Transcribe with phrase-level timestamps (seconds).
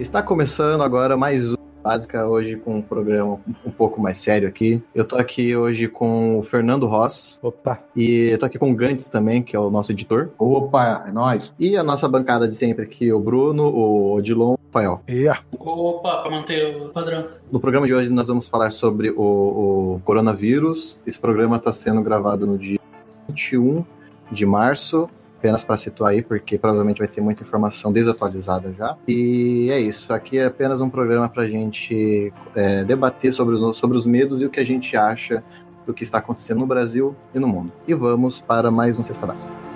[0.00, 4.82] Está começando agora mais um Básica, hoje com um programa um pouco mais sério aqui.
[4.94, 7.38] Eu tô aqui hoje com o Fernando Ross.
[7.42, 7.78] Opa.
[7.94, 10.30] E eu tô aqui com o Gantz também, que é o nosso editor.
[10.38, 11.54] Opa, é nóis.
[11.58, 15.02] E a nossa bancada de sempre aqui, o Bruno, o Odilon, o Rafael.
[15.06, 15.42] Yeah.
[15.58, 17.26] Opa, pra manter o padrão.
[17.52, 20.98] No programa de hoje nós vamos falar sobre o, o coronavírus.
[21.06, 22.80] Esse programa está sendo gravado no dia
[23.28, 23.84] 21
[24.32, 28.96] de março apenas para situar aí, porque provavelmente vai ter muita informação desatualizada já.
[29.08, 33.76] E é isso, aqui é apenas um programa para a gente é, debater sobre os,
[33.78, 35.42] sobre os medos e o que a gente acha
[35.86, 37.72] do que está acontecendo no Brasil e no mundo.
[37.88, 39.69] E vamos para mais um Sexta Básica.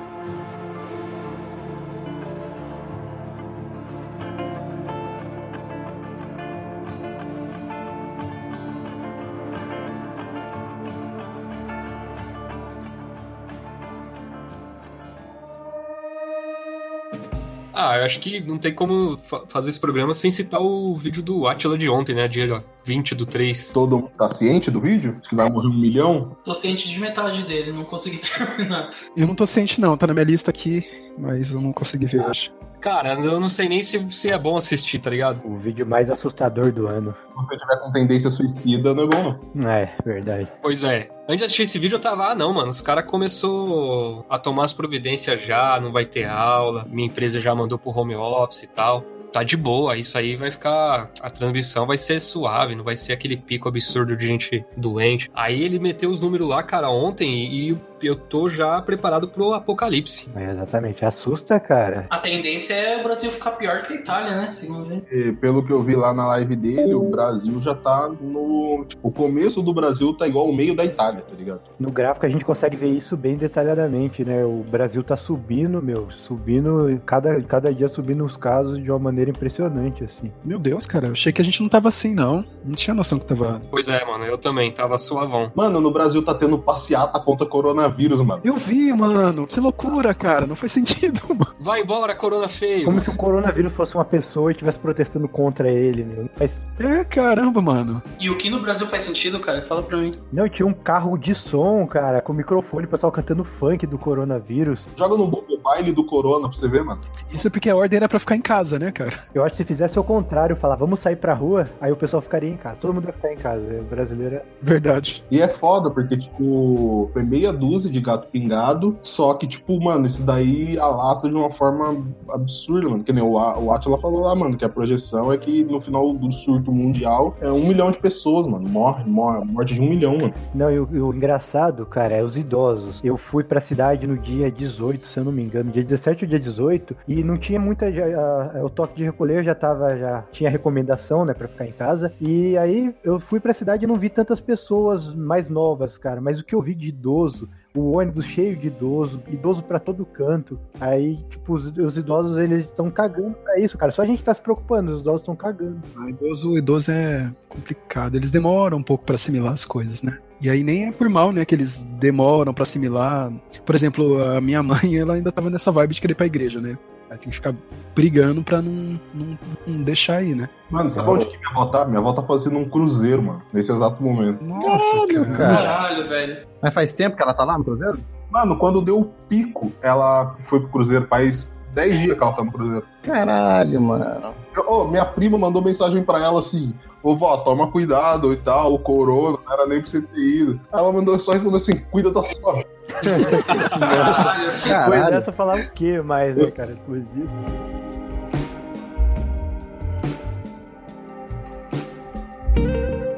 [18.04, 21.78] Acho que não tem como fa fazer esse programa sem citar o vídeo do Atila
[21.78, 22.28] de ontem, né?
[22.28, 23.70] Dia 20 do 3.
[23.70, 25.16] Todo mundo tá ciente do vídeo?
[25.20, 26.36] Acho que vai morrer um milhão?
[26.44, 28.90] Tô ciente de metade dele, não consegui terminar.
[29.16, 29.96] Eu não tô ciente, não.
[29.96, 30.84] Tá na minha lista aqui,
[31.18, 32.52] mas eu não consegui ver hoje.
[32.84, 35.40] Cara, eu não sei nem se, se é bom assistir, tá ligado?
[35.42, 37.16] O vídeo mais assustador do ano.
[37.28, 39.70] Se você tiver com tendência suicida, não é bom, não.
[39.70, 40.46] É, verdade.
[40.60, 41.08] Pois é.
[41.26, 44.64] Antes de assistir esse vídeo, eu tava, ah, não, mano, os caras começou a tomar
[44.64, 48.66] as providências já, não vai ter aula, minha empresa já mandou pro home office e
[48.66, 49.02] tal.
[49.32, 51.10] Tá de boa, isso aí vai ficar.
[51.20, 55.28] A transmissão vai ser suave, não vai ser aquele pico absurdo de gente doente.
[55.34, 60.28] Aí ele meteu os números lá, cara, ontem e eu tô já preparado pro apocalipse.
[60.34, 62.06] É, exatamente, assusta, cara.
[62.10, 64.52] A tendência é o Brasil ficar pior que a Itália, né?
[64.52, 65.04] Segundo ele.
[65.10, 68.84] E pelo que eu vi lá na live dele, o Brasil já tá no.
[68.86, 71.60] Tipo, o começo do Brasil tá igual o meio da Itália, tá ligado?
[71.78, 74.44] No gráfico a gente consegue ver isso bem detalhadamente, né?
[74.44, 79.30] O Brasil tá subindo, meu, subindo, cada, cada dia subindo os casos de uma maneira
[79.30, 80.32] impressionante, assim.
[80.44, 82.44] Meu Deus, cara, eu achei que a gente não tava assim, não.
[82.64, 83.62] Não tinha noção que tava.
[83.70, 85.50] Pois é, mano, eu também, tava suavão.
[85.54, 88.40] Mano, no Brasil tá tendo passeata contra coronavírus vírus, mano.
[88.44, 89.46] Eu vi, mano.
[89.46, 90.46] Que loucura, cara.
[90.46, 91.54] Não faz sentido, mano.
[91.60, 92.84] Vai embora, corona feio.
[92.84, 96.22] Como se o coronavírus fosse uma pessoa e estivesse protestando contra ele, meu.
[96.24, 96.60] Não faz...
[96.78, 98.02] É, caramba, mano.
[98.20, 99.62] E o que no Brasil faz sentido, cara?
[99.62, 100.12] Fala pra mim.
[100.32, 104.88] Não, tinha um carro de som, cara, com microfone, o pessoal cantando funk do coronavírus.
[104.96, 107.00] Joga no Google baile do corona pra você ver, mano.
[107.32, 109.14] Isso é porque a ordem era pra ficar em casa, né, cara?
[109.34, 112.20] Eu acho que se fizesse o contrário, falar, vamos sair pra rua, aí o pessoal
[112.20, 112.76] ficaria em casa.
[112.80, 113.62] Todo mundo ia ficar em casa.
[113.80, 114.42] O brasileiro é...
[114.60, 115.24] Verdade.
[115.30, 120.06] E é foda, porque, tipo, foi meia dúzia de gato pingado, só que, tipo, mano,
[120.06, 123.04] isso daí alastra de uma forma absurda, mano.
[123.04, 126.12] Que nem o, o Atila falou lá, mano, que a projeção é que no final
[126.14, 128.68] do surto mundial é um milhão de pessoas, mano.
[128.68, 130.34] Morre, morre, morte de um milhão, mano.
[130.54, 133.00] Não, e o, e o engraçado, cara, é os idosos.
[133.02, 136.28] Eu fui pra cidade no dia 18, se eu não me engano, dia 17 ou
[136.28, 137.90] dia 18, e não tinha muita.
[137.92, 141.72] Já, a, o toque de recolher já tava, já tinha recomendação, né, pra ficar em
[141.72, 142.12] casa.
[142.20, 146.20] E aí eu fui pra cidade e não vi tantas pessoas mais novas, cara.
[146.20, 150.06] Mas o que eu vi de idoso o ônibus cheio de idoso, idoso para todo
[150.06, 150.58] canto.
[150.80, 153.90] Aí, tipo, os, os idosos, eles estão cagando pra isso, cara.
[153.90, 155.82] Só a gente tá se preocupando, os idosos estão cagando.
[155.96, 158.14] O idoso, idoso é complicado.
[158.14, 160.18] Eles demoram um pouco para assimilar as coisas, né?
[160.40, 163.32] E aí nem é por mal, né, que eles demoram para assimilar.
[163.64, 166.60] Por exemplo, a minha mãe, ela ainda tava nessa vibe de querer ir pra igreja,
[166.60, 166.78] né?
[167.10, 167.54] Aí tem que ficar
[167.94, 170.48] brigando pra não, não, não deixar aí, né?
[170.70, 171.84] Mano, sabe onde que minha avó tá?
[171.84, 174.42] Minha avó tá fazendo um cruzeiro, mano, nesse exato momento.
[174.42, 175.36] Nossa, Caralho, cara.
[175.36, 175.56] cara.
[175.56, 176.46] Caralho, velho.
[176.62, 177.98] Mas faz tempo que ela tá lá no Cruzeiro?
[178.30, 182.42] Mano, quando deu o pico, ela foi pro cruzeiro faz 10 dias que ela tá
[182.42, 182.84] no cruzeiro.
[183.02, 184.34] Caralho, mano.
[184.66, 188.78] Ô, minha prima mandou mensagem pra ela assim: Ô vó, toma cuidado e tal, o
[188.78, 190.60] corona, não era nem pra você ter ido.
[190.72, 192.68] Ela mandou só responder assim: cuida da sua vida.
[193.78, 194.62] Caralho.
[194.62, 195.10] Caralho.
[195.10, 196.72] dessa falar o que mais, né, cara?
[196.72, 197.28] Depois disso.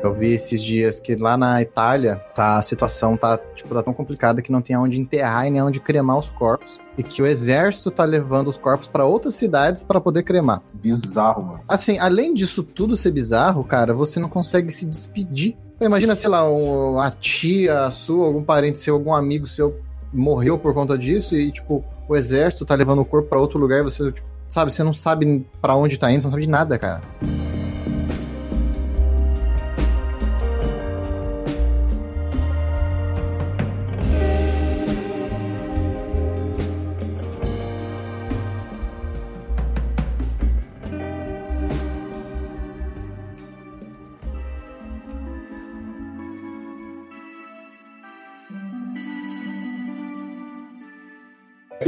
[0.02, 3.92] Eu vi esses dias que lá na Itália tá, a situação tá, tipo, tá tão
[3.92, 6.78] complicada que não tem aonde enterrar e nem aonde cremar os corpos.
[6.96, 10.62] E que o exército tá levando os corpos pra outras cidades pra poder cremar.
[10.72, 11.60] Bizarro, mano.
[11.68, 15.56] Assim, além disso tudo ser bizarro, cara, você não consegue se despedir.
[15.80, 19.78] Imagina, sei lá, um- a tia sua, algum parente seu, algum amigo seu
[20.12, 23.80] morreu por conta disso e, tipo, o exército tá levando o corpo pra outro lugar
[23.80, 26.48] e você, tipo, sabe, você não sabe pra onde tá indo, você não sabe de
[26.48, 27.02] nada, cara.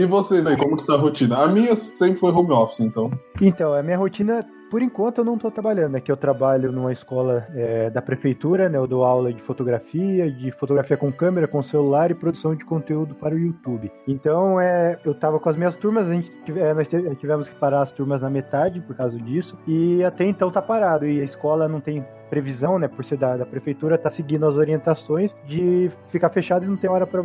[0.09, 1.37] Vocês aí, como que tá a rotina?
[1.39, 3.11] A minha sempre foi home office, então.
[3.41, 6.93] Então, a minha rotina Por enquanto eu não tô trabalhando, é que eu trabalho numa
[6.93, 8.77] escola é, da prefeitura, né?
[8.77, 13.15] Eu dou aula de fotografia, de fotografia com câmera, com celular e produção de conteúdo
[13.15, 13.91] para o YouTube.
[14.07, 17.55] Então, é, eu tava com as minhas turmas, a gente é, nós tive- tivemos que
[17.55, 21.25] parar as turmas na metade por causa disso, e até então tá parado, e a
[21.25, 25.91] escola não tem previsão, né, por ser da, da prefeitura, tá seguindo as orientações de
[26.07, 27.23] ficar fechado e não tem hora para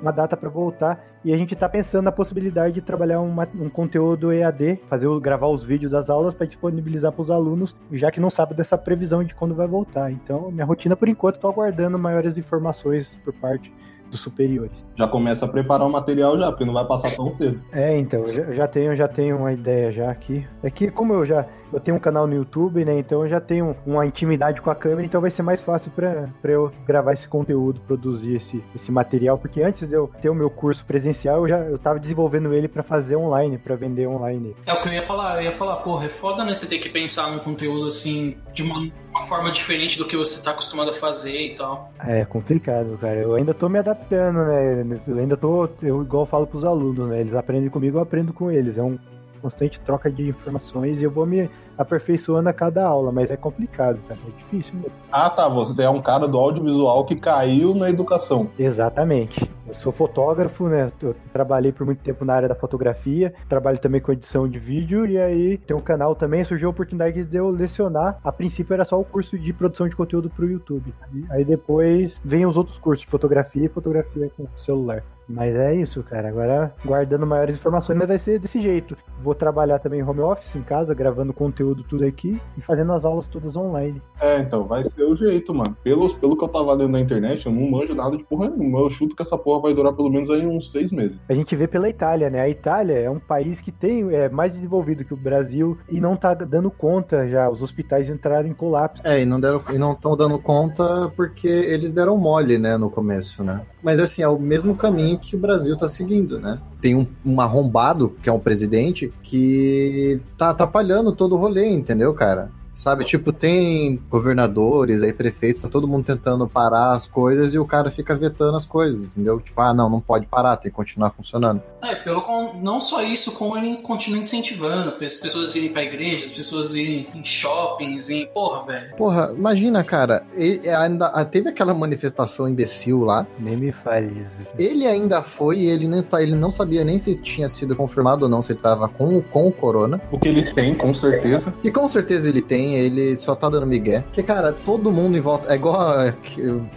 [0.00, 1.04] uma data para voltar.
[1.24, 5.48] E a gente tá pensando na possibilidade de trabalhar uma- um conteúdo EAD, fazer gravar
[5.48, 9.24] os vídeos das aulas para disponibilizar para os alunos, já que não sabe dessa previsão
[9.24, 10.10] de quando vai voltar.
[10.12, 13.72] Então, minha rotina por enquanto tô aguardando maiores informações por parte
[14.10, 14.84] dos superiores.
[14.96, 17.60] Já começa a preparar o material já, porque não vai passar tão cedo.
[17.72, 20.46] É, então, eu já, já tenho, já tenho uma ideia já aqui.
[20.62, 22.98] É que como eu já eu tenho um canal no YouTube, né?
[22.98, 26.28] Então eu já tenho uma intimidade com a câmera, então vai ser mais fácil pra
[26.40, 30.34] pra eu gravar esse conteúdo, produzir esse, esse material, porque antes de eu ter o
[30.34, 34.54] meu curso presencial, eu já eu tava desenvolvendo ele pra fazer online, pra vender online.
[34.64, 36.54] É o que eu ia falar, eu ia falar, porra, é foda, né?
[36.54, 40.42] Você ter que pensar num conteúdo assim, de uma, uma forma diferente do que você
[40.42, 41.92] tá acostumado a fazer e tal.
[41.98, 43.16] É complicado, cara.
[43.16, 45.00] Eu ainda tô me adaptando, né?
[45.06, 47.20] Eu ainda tô, eu igual eu falo pros alunos, né?
[47.20, 48.78] Eles aprendem comigo, eu aprendo com eles.
[48.78, 48.98] É um
[49.40, 53.98] constante troca de informações e eu vou me aperfeiçoando a cada aula, mas é complicado,
[54.08, 54.20] cara.
[54.26, 54.92] É difícil mesmo.
[55.10, 55.48] Ah, tá.
[55.48, 58.48] Você é um cara do audiovisual que caiu na educação.
[58.58, 59.50] Exatamente.
[59.66, 60.92] Eu sou fotógrafo, né?
[61.02, 65.04] Eu trabalhei por muito tempo na área da fotografia, trabalho também com edição de vídeo
[65.06, 68.18] e aí tem um canal também, surgiu a oportunidade de eu lecionar.
[68.22, 70.94] A princípio era só o curso de produção de conteúdo pro YouTube.
[71.30, 75.02] Aí depois vem os outros cursos de fotografia e fotografia com celular.
[75.28, 76.28] Mas é isso, cara.
[76.28, 78.96] Agora, guardando maiores informações, mas vai ser desse jeito.
[79.22, 83.04] Vou trabalhar também em home office, em casa, gravando conteúdo tudo aqui e fazendo as
[83.04, 84.00] aulas todas online.
[84.20, 85.76] É, então, vai ser o jeito, mano.
[85.82, 88.80] Pelo, pelo que eu tava lendo na internet, eu não manjo nada de porra nenhuma.
[88.80, 91.18] Eu chuto que essa porra vai durar pelo menos aí uns seis meses.
[91.28, 92.40] A gente vê pela Itália, né?
[92.40, 96.16] A Itália é um país que tem é mais desenvolvido que o Brasil e não
[96.16, 97.48] tá dando conta já.
[97.50, 99.02] Os hospitais entraram em colapso.
[99.04, 102.90] É, e não deram e não estão dando conta porque eles deram mole, né, no
[102.90, 103.62] começo, né?
[103.82, 106.58] Mas assim, é o mesmo caminho que o Brasil tá seguindo, né?
[106.80, 112.12] Tem um, um arrombado, que é um presidente, que tá atrapalhando todo o rolê, entendeu,
[112.14, 112.50] cara?
[112.76, 117.64] Sabe, tipo, tem governadores aí, prefeitos, tá todo mundo tentando parar as coisas e o
[117.64, 119.40] cara fica vetando as coisas, entendeu?
[119.40, 121.62] Tipo, ah, não, não pode parar, tem que continuar funcionando.
[121.82, 122.22] É, pelo
[122.60, 127.08] não só isso, como ele continua incentivando as pessoas irem pra igreja, as pessoas irem
[127.14, 128.26] em shoppings, em.
[128.26, 128.96] Porra, velho.
[128.96, 134.36] Porra, imagina, cara, ele ainda ah, teve aquela manifestação imbecil lá, Nem me fale isso.
[134.58, 138.24] Ele ainda foi e ele, nem tá, ele não sabia nem se tinha sido confirmado
[138.24, 140.00] ou não, se ele tava com, com o corona.
[140.10, 141.54] O que ele tem, com certeza.
[141.62, 144.00] E com certeza ele tem, ele só tá dando migué.
[144.00, 145.52] Porque, cara, todo mundo em volta.
[145.52, 146.14] É igual é,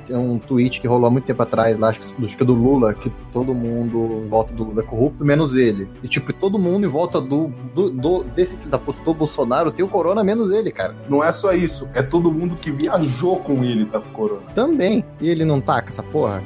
[0.09, 2.93] é um tweet que rolou há muito tempo atrás, lá, acho que, é do Lula,
[2.93, 5.87] que todo mundo em volta do Lula é corrupto, menos ele.
[6.03, 9.71] E, tipo, todo mundo em volta do, do, do- desse filho da puta, do Bolsonaro,
[9.71, 10.95] tem o corona, menos ele, cara.
[11.09, 14.41] Não é só isso, é todo mundo que viajou com ele tá com corona.
[14.55, 15.03] Também.
[15.19, 16.41] E ele não tá com essa porra?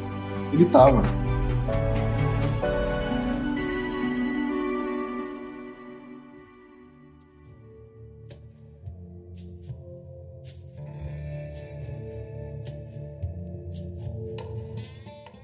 [0.51, 0.91] Ele tá,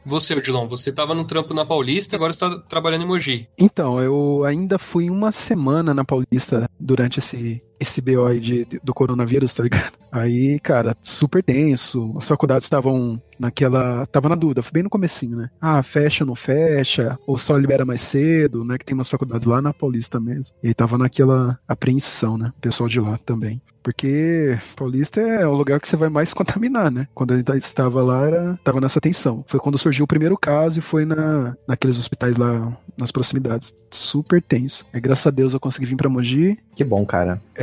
[0.09, 3.47] Você, Odilon, você tava no trampo na Paulista, agora você tá trabalhando em Mogi.
[3.57, 8.79] Então, eu ainda fui uma semana na Paulista durante esse, esse BO aí de, de-
[8.83, 9.93] do coronavírus, tá ligado?
[10.11, 12.13] Aí, cara, super tenso.
[12.17, 14.05] As faculdades estavam naquela.
[14.07, 15.49] Tava na dúvida, foi bem no comecinho, né?
[15.61, 17.17] Ah, fecha ou não fecha?
[17.27, 18.77] Ou só libera mais cedo, né?
[18.77, 20.53] Que tem umas faculdades lá na Paulista mesmo.
[20.63, 22.51] E aí tava naquela apreensão, né?
[22.57, 23.61] O pessoal de lá também.
[23.81, 27.07] Porque Paulista é o lugar que você vai mais contaminar, né?
[27.15, 29.43] Quando a gente estava lá, era, tava nessa tensão.
[29.47, 33.73] Foi quando surgiu o primeiro caso e foi na, naqueles hospitais lá nas proximidades.
[33.89, 34.85] Super tenso.
[34.91, 36.57] É, graças a Deus eu consegui vir pra Mogi.
[36.75, 37.41] Que bom, cara.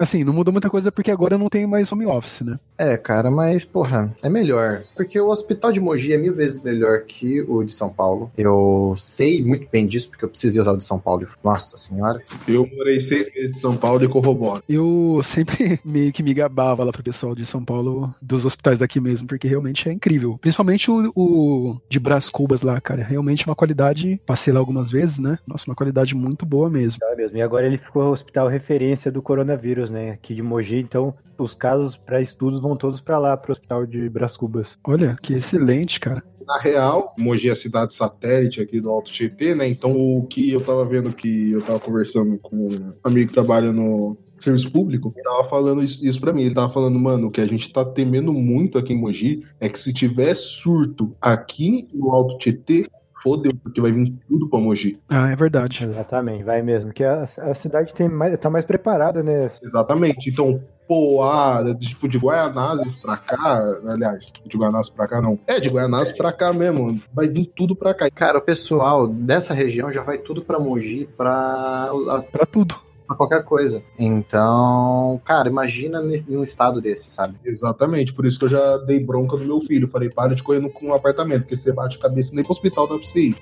[0.00, 2.58] Assim, não mudou muita coisa porque agora eu não tenho mais home office, né?
[2.78, 4.82] É, cara, mas, porra, é melhor.
[4.96, 8.32] Porque o hospital de Mogi é mil vezes melhor que o de São Paulo.
[8.38, 11.28] Eu sei muito bem disso, porque eu precisei usar o de São Paulo.
[11.44, 12.22] Nossa senhora.
[12.48, 14.62] Eu morei seis meses em São Paulo e corroboro.
[14.66, 18.98] Eu sempre meio que me gabava lá pro pessoal de São Paulo, dos hospitais daqui
[18.98, 20.38] mesmo, porque realmente é incrível.
[20.40, 23.04] Principalmente o, o de Brás Cubas lá, cara.
[23.04, 24.18] Realmente uma qualidade.
[24.24, 25.38] Passei lá algumas vezes, né?
[25.46, 27.00] Nossa, uma qualidade muito boa mesmo.
[27.04, 27.36] É mesmo.
[27.36, 30.12] E agora ele ficou hospital referência do coronavírus, né?
[30.12, 30.76] Aqui de Mogi.
[30.76, 34.78] Então, os casos para estudos vão todos para lá, pro hospital de Brás Cubas.
[34.84, 36.22] Olha, que excelente, cara.
[36.46, 39.68] Na real, Mogi é a cidade satélite aqui do Alto Tietê, né?
[39.68, 43.72] Então o que eu tava vendo que eu tava conversando com um amigo que trabalha
[43.72, 46.42] no serviço público, ele tava falando isso, isso pra mim.
[46.42, 49.68] Ele tava falando, mano, o que a gente tá temendo muito aqui em Mogi é
[49.68, 52.88] que se tiver surto aqui no Alto Tietê,
[53.22, 54.98] fodeu, porque vai vir tudo pra Mogi.
[55.08, 55.84] Ah, é verdade.
[55.84, 56.92] Exatamente, vai mesmo.
[56.92, 59.48] Que a, a cidade tem mais, tá mais preparada, né?
[59.62, 60.30] Exatamente.
[60.30, 65.38] Então, pô, ah, tipo, de Guaianazes pra cá, aliás, de Guaianazes pra cá não.
[65.46, 67.00] É, de Guaianazes pra cá mesmo.
[67.12, 68.10] Vai vir tudo pra cá.
[68.10, 71.90] Cara, o pessoal dessa região já vai tudo pra Mogi, pra,
[72.32, 72.89] Pra tudo.
[73.16, 73.82] Qualquer coisa.
[73.98, 77.36] Então, cara, imagina num estado desse, sabe?
[77.44, 79.88] Exatamente, por isso que eu já dei bronca no meu filho.
[79.88, 82.86] Falei, para de correr com um apartamento, porque você bate a cabeça nem pro hospital
[82.86, 83.36] dá pra você ir.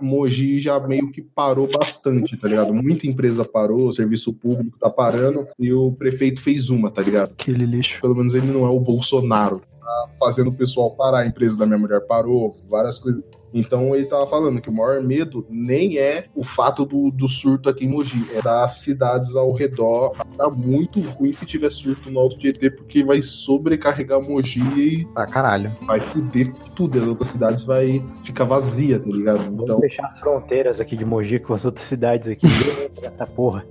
[0.00, 2.74] Mogi já meio que parou bastante, tá ligado?
[2.74, 7.32] Muita empresa parou, o serviço público tá parando e o prefeito fez uma, tá ligado?
[7.32, 8.00] Aquele lixo.
[8.00, 9.60] Pelo menos ele não é o Bolsonaro.
[9.60, 11.18] Tá fazendo o pessoal parar.
[11.18, 13.24] A empresa da minha mulher parou, várias coisas.
[13.54, 17.68] Então ele tava falando que o maior medo nem é o fato do, do surto
[17.68, 20.12] aqui em Mogi, é das cidades ao redor.
[20.36, 25.26] Tá muito ruim se tiver surto no Alto Tietê, porque vai sobrecarregar Mogi e Pra
[25.26, 25.70] caralho.
[25.86, 26.98] vai fuder tudo.
[26.98, 29.38] As outras cidades vai ficar vazia, tá ligado?
[29.44, 32.46] Vamos Então, fechar as fronteiras aqui de Mogi com as outras cidades aqui.
[33.02, 33.64] Essa porra.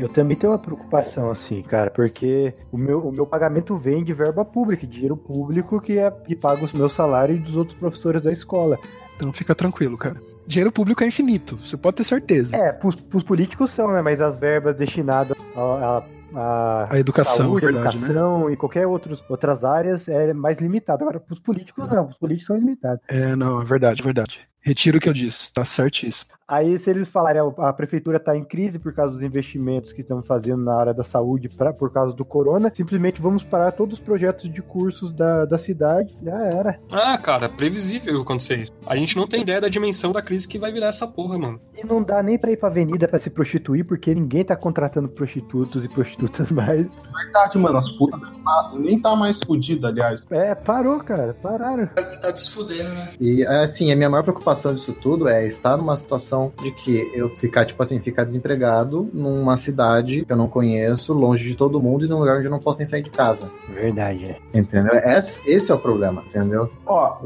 [0.00, 4.14] Eu também tenho uma preocupação, assim, cara, porque o meu, o meu pagamento vem de
[4.14, 8.22] verba pública, dinheiro público que, é, que paga os meus salários e dos outros professores
[8.22, 8.78] da escola.
[9.16, 10.16] Então fica tranquilo, cara.
[10.46, 12.56] Dinheiro público é infinito, você pode ter certeza.
[12.56, 14.00] É, pros, pros políticos são, né?
[14.00, 16.02] Mas as verbas destinadas a,
[16.34, 18.04] a, a educação, saúde, verdade, né?
[18.04, 21.04] educação e qualquer outros, outras áreas é mais limitado.
[21.04, 23.02] Agora, pros políticos não, os políticos são limitados.
[23.06, 24.49] É, não, é verdade, é verdade.
[24.60, 26.30] Retiro o que eu disse, tá certíssimo.
[26.46, 30.00] Aí, se eles falarem a, a prefeitura está em crise por causa dos investimentos que
[30.00, 34.00] estamos fazendo na área da saúde pra, por causa do corona, simplesmente vamos parar todos
[34.00, 36.12] os projetos de cursos da, da cidade.
[36.20, 36.80] Já era.
[36.90, 38.72] Ah, cara, previsível acontecer isso.
[38.84, 41.60] A gente não tem ideia da dimensão da crise que vai virar essa porra, mano.
[41.72, 45.08] E não dá nem pra ir pra avenida pra se prostituir, porque ninguém tá contratando
[45.08, 46.84] prostitutos e prostitutas mais.
[47.14, 50.26] verdade, mano, as putas tá- nem tá mais fodida, aliás.
[50.32, 51.32] É, parou, cara.
[51.40, 51.86] Pararam.
[52.20, 53.10] Tá desfudendo, né?
[53.20, 57.30] E assim, a minha maior preocupação disso tudo é estar numa situação de que eu
[57.36, 62.04] ficar, tipo assim, ficar desempregado numa cidade que eu não conheço, longe de todo mundo
[62.04, 63.50] e num lugar onde eu não posso nem sair de casa.
[63.68, 64.58] Verdade, é.
[64.58, 64.92] Entendeu?
[64.94, 66.70] Esse, esse é o problema, entendeu?
[66.86, 67.18] Ó,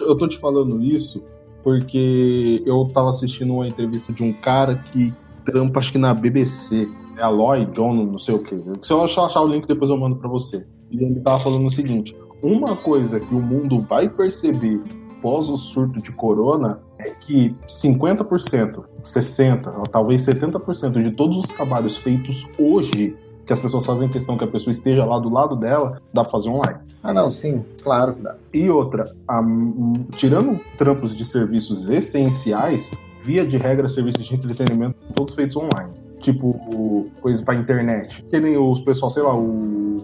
[0.00, 1.22] eu, tô te falando isso
[1.62, 5.12] porque eu tava assistindo uma entrevista de um cara que
[5.44, 6.88] trampa, acho que na BBC.
[7.16, 8.56] É Aloy, John, não sei o quê.
[8.80, 10.66] Se eu achar, achar o link, depois eu mando pra você.
[10.90, 14.80] E ele tava falando o seguinte: uma coisa que o mundo vai perceber
[15.20, 21.46] pós o surto de corona é que 50%, 60%, ou talvez 70% de todos os
[21.46, 25.56] trabalhos feitos hoje, que as pessoas fazem questão que a pessoa esteja lá do lado
[25.56, 26.78] dela, dá pra fazer online.
[27.02, 28.36] Ah, não, sim, claro que dá.
[28.52, 32.90] E outra, a- m- tirando trampos de serviços essenciais,
[33.24, 35.90] via de regra, serviços de entretenimento, todos feitos online.
[36.20, 38.22] Tipo, coisa pra internet.
[38.30, 39.96] Que nem os pessoal, sei lá, o.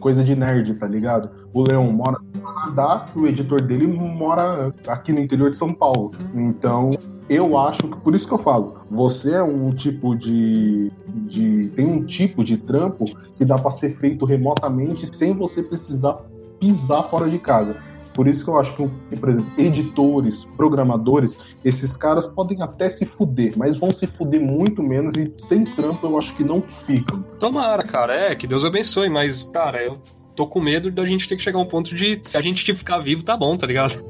[0.00, 1.30] Coisa de nerd, tá ligado?
[1.52, 6.10] O Leão mora no Canadá, o editor dele mora aqui no interior de São Paulo.
[6.34, 6.88] Então,
[7.28, 10.90] eu acho que, por isso que eu falo, você é um tipo de.
[11.06, 13.04] de tem um tipo de trampo
[13.36, 16.18] que dá pra ser feito remotamente sem você precisar
[16.58, 17.76] pisar fora de casa.
[18.20, 23.06] Por isso que eu acho que, por exemplo, editores, programadores, esses caras podem até se
[23.06, 27.22] fuder, mas vão se fuder muito menos e sem trampo eu acho que não ficam.
[27.38, 30.02] Tomara, cara, é, que Deus abençoe, mas, cara, eu
[30.36, 32.74] tô com medo da gente ter que chegar a um ponto de se a gente
[32.74, 34.04] ficar vivo, tá bom, tá ligado?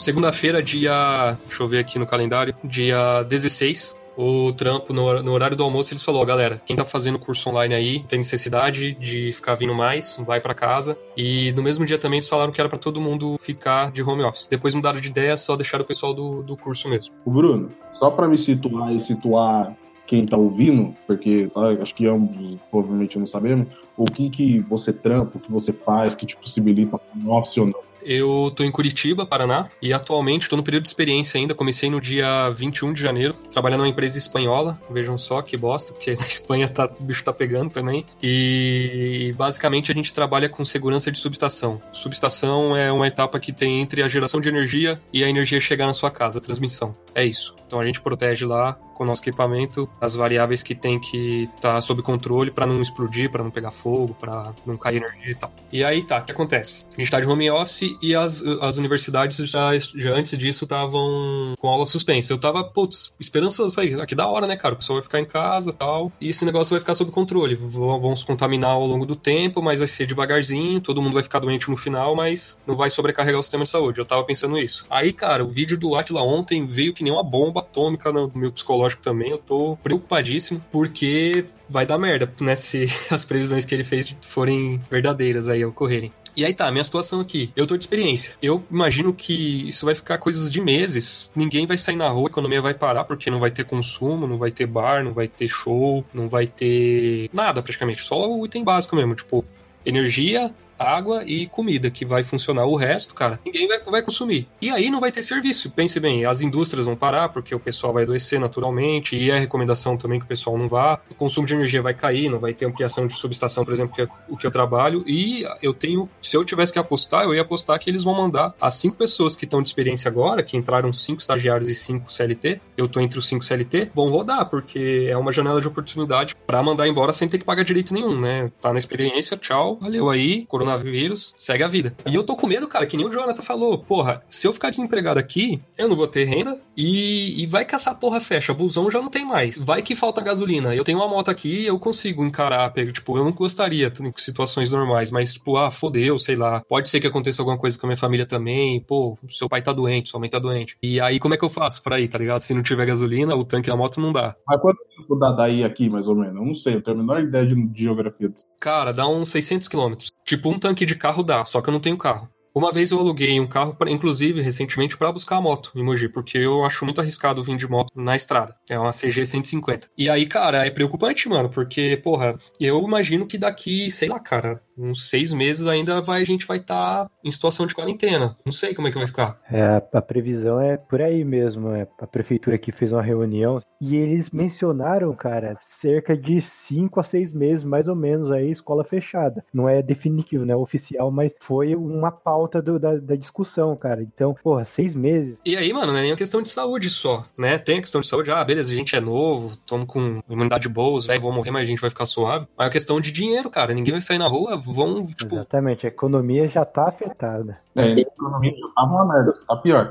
[0.00, 1.36] Segunda-feira, dia.
[1.46, 2.54] Deixa eu ver aqui no calendário.
[2.64, 3.94] Dia 16.
[4.16, 7.18] O trampo, no, hor- no horário do almoço, eles falou: "Ó, galera, quem tá fazendo
[7.18, 10.96] curso online aí, tem necessidade de ficar vindo mais, vai pra casa.
[11.16, 14.22] E no mesmo dia também eles falaram que era pra todo mundo ficar de home
[14.22, 14.46] office.
[14.46, 17.14] Depois mudaram de ideia, só deixaram o pessoal do, do curso mesmo.
[17.24, 19.76] O Bruno, só pra me situar e situar
[20.06, 24.92] quem tá ouvindo, porque tá, acho que ambos provavelmente não sabemos, o que que você
[24.92, 27.89] trampa, o que você faz, que te possibilita home office ou não.
[28.02, 31.54] Eu tô em Curitiba, Paraná, e atualmente tô no período de experiência ainda.
[31.54, 34.80] Comecei no dia 21 de janeiro, trabalhando numa empresa espanhola.
[34.90, 38.04] Vejam só que bosta, porque na Espanha tá, o bicho tá pegando também.
[38.22, 41.80] E basicamente a gente trabalha com segurança de subestação.
[41.92, 45.86] Subestação é uma etapa que tem entre a geração de energia e a energia chegar
[45.86, 46.92] na sua casa, a transmissão.
[47.14, 47.54] É isso.
[47.66, 51.76] Então a gente protege lá com o nosso equipamento as variáveis que tem que estar
[51.76, 55.34] tá sob controle para não explodir, para não pegar fogo, para não cair energia e
[55.34, 55.50] tal.
[55.72, 56.84] E aí tá, o que acontece?
[56.94, 61.54] A gente tá de home office e as, as universidades já, já antes disso estavam
[61.58, 62.30] com aula suspensa.
[62.30, 63.72] Eu tava, putz, esperançoso.
[63.72, 64.74] Falei, aqui da hora, né, cara?
[64.74, 66.12] O pessoal vai ficar em casa tal.
[66.20, 67.54] E esse negócio vai ficar sob controle.
[67.54, 70.78] Vão se contaminar ao longo do tempo, mas vai ser devagarzinho.
[70.78, 73.98] Todo mundo vai ficar doente no final, mas não vai sobrecarregar o sistema de saúde.
[73.98, 74.84] Eu tava pensando isso.
[74.90, 78.52] Aí, cara, o vídeo do Atila ontem veio que nem uma bomba atômica no meu
[78.52, 82.56] psicológico psicológico também, eu tô preocupadíssimo, porque vai dar merda, né?
[82.56, 86.12] Se as previsões que ele fez forem verdadeiras aí ocorrerem.
[86.36, 87.52] E aí tá, minha situação aqui.
[87.56, 88.34] Eu tô de experiência.
[88.40, 91.32] Eu imagino que isso vai ficar coisas de meses.
[91.34, 94.38] Ninguém vai sair na rua, a economia vai parar porque não vai ter consumo, não
[94.38, 98.02] vai ter bar, não vai ter show, não vai ter nada praticamente.
[98.02, 99.44] Só o item básico mesmo, tipo
[99.84, 102.64] energia, água e comida, que vai funcionar.
[102.64, 104.48] O resto, cara, ninguém vai, vai consumir.
[104.60, 105.70] E aí não vai ter serviço.
[105.70, 109.96] Pense bem, as indústrias vão parar porque o pessoal vai adoecer naturalmente e é recomendação
[109.96, 111.00] também que o pessoal não vá.
[111.10, 114.02] O consumo de energia vai cair, não vai ter ampliação de subestação, por exemplo, que
[114.02, 115.04] é o que eu trabalho.
[115.06, 118.54] E eu tenho, se eu tivesse que apostar, eu ia apostar que eles vão mandar
[118.60, 122.60] as cinco pessoas que estão de experiência agora, que entraram cinco estagiários e cinco CLT,
[122.76, 126.62] eu tô entre os cinco CLT, vão rodar, porque é uma janela de oportunidade para
[126.62, 128.50] mandar embora sem ter que pagar direito nenhum, né?
[128.60, 131.94] Tá na experiência, tchau, valeu aí, coronavírus coronavírus, segue a vida.
[132.06, 133.78] E eu tô com medo, cara, que nem o Jonathan falou.
[133.78, 137.74] Porra, se eu ficar desempregado aqui, eu não vou ter renda e, e vai que
[137.74, 138.54] essa porra fecha.
[138.54, 139.58] Busão já não tem mais.
[139.58, 140.74] Vai que falta gasolina.
[140.74, 142.72] Eu tenho uma moto aqui e eu consigo encarar.
[142.92, 146.62] Tipo, eu não gostaria em situações normais, mas, tipo, ah, fodeu, sei lá.
[146.68, 148.80] Pode ser que aconteça alguma coisa com a minha família também.
[148.80, 150.76] Pô, seu pai tá doente, sua mãe tá doente.
[150.82, 152.40] E aí, como é que eu faço pra ir, tá ligado?
[152.40, 154.36] Se não tiver gasolina, o tanque da moto não dá.
[154.46, 156.36] Mas quanto tempo dá daí aqui, mais ou menos?
[156.36, 158.32] Eu não sei, eu tenho a menor ideia de, de geografia.
[158.58, 160.12] Cara, dá uns 600 quilômetros.
[160.24, 162.28] Tipo, um tanque de carro dá, só que eu não tenho carro.
[162.52, 166.08] Uma vez eu aluguei um carro, pra, inclusive, recentemente, para buscar a moto em Mogi,
[166.08, 168.56] porque eu acho muito arriscado vir de moto na estrada.
[168.68, 169.88] É uma CG 150.
[169.96, 174.60] E aí, cara, é preocupante, mano, porque, porra, eu imagino que daqui, sei lá, cara,
[174.80, 178.36] uns seis meses ainda vai, a gente vai estar tá em situação de quarentena.
[178.44, 179.38] Não sei como é que vai ficar.
[179.50, 181.70] É, a, previsão é por aí mesmo.
[181.70, 187.02] É, a prefeitura aqui fez uma reunião e eles mencionaram, cara, cerca de cinco a
[187.02, 189.44] seis meses, mais ou menos, aí, escola fechada.
[189.52, 190.54] Não é definitivo, né?
[190.54, 194.02] Oficial, mas foi uma pauta do, da, da discussão, cara.
[194.02, 195.38] Então, porra, seis meses.
[195.44, 197.58] E aí, mano, não é nem uma questão de saúde só, né?
[197.58, 200.96] Tem a questão de saúde, ah, beleza, a gente é novo, estamos com imunidade boa,
[200.96, 202.46] os velhos vão morrer, mas a gente vai ficar suave.
[202.56, 203.74] Mas é uma questão de dinheiro, cara.
[203.74, 205.34] Ninguém vai sair na rua, vão, tipo.
[205.34, 207.58] Exatamente, a economia já tá afetada.
[207.76, 209.90] É, a economia já tá uma merda, tá pior.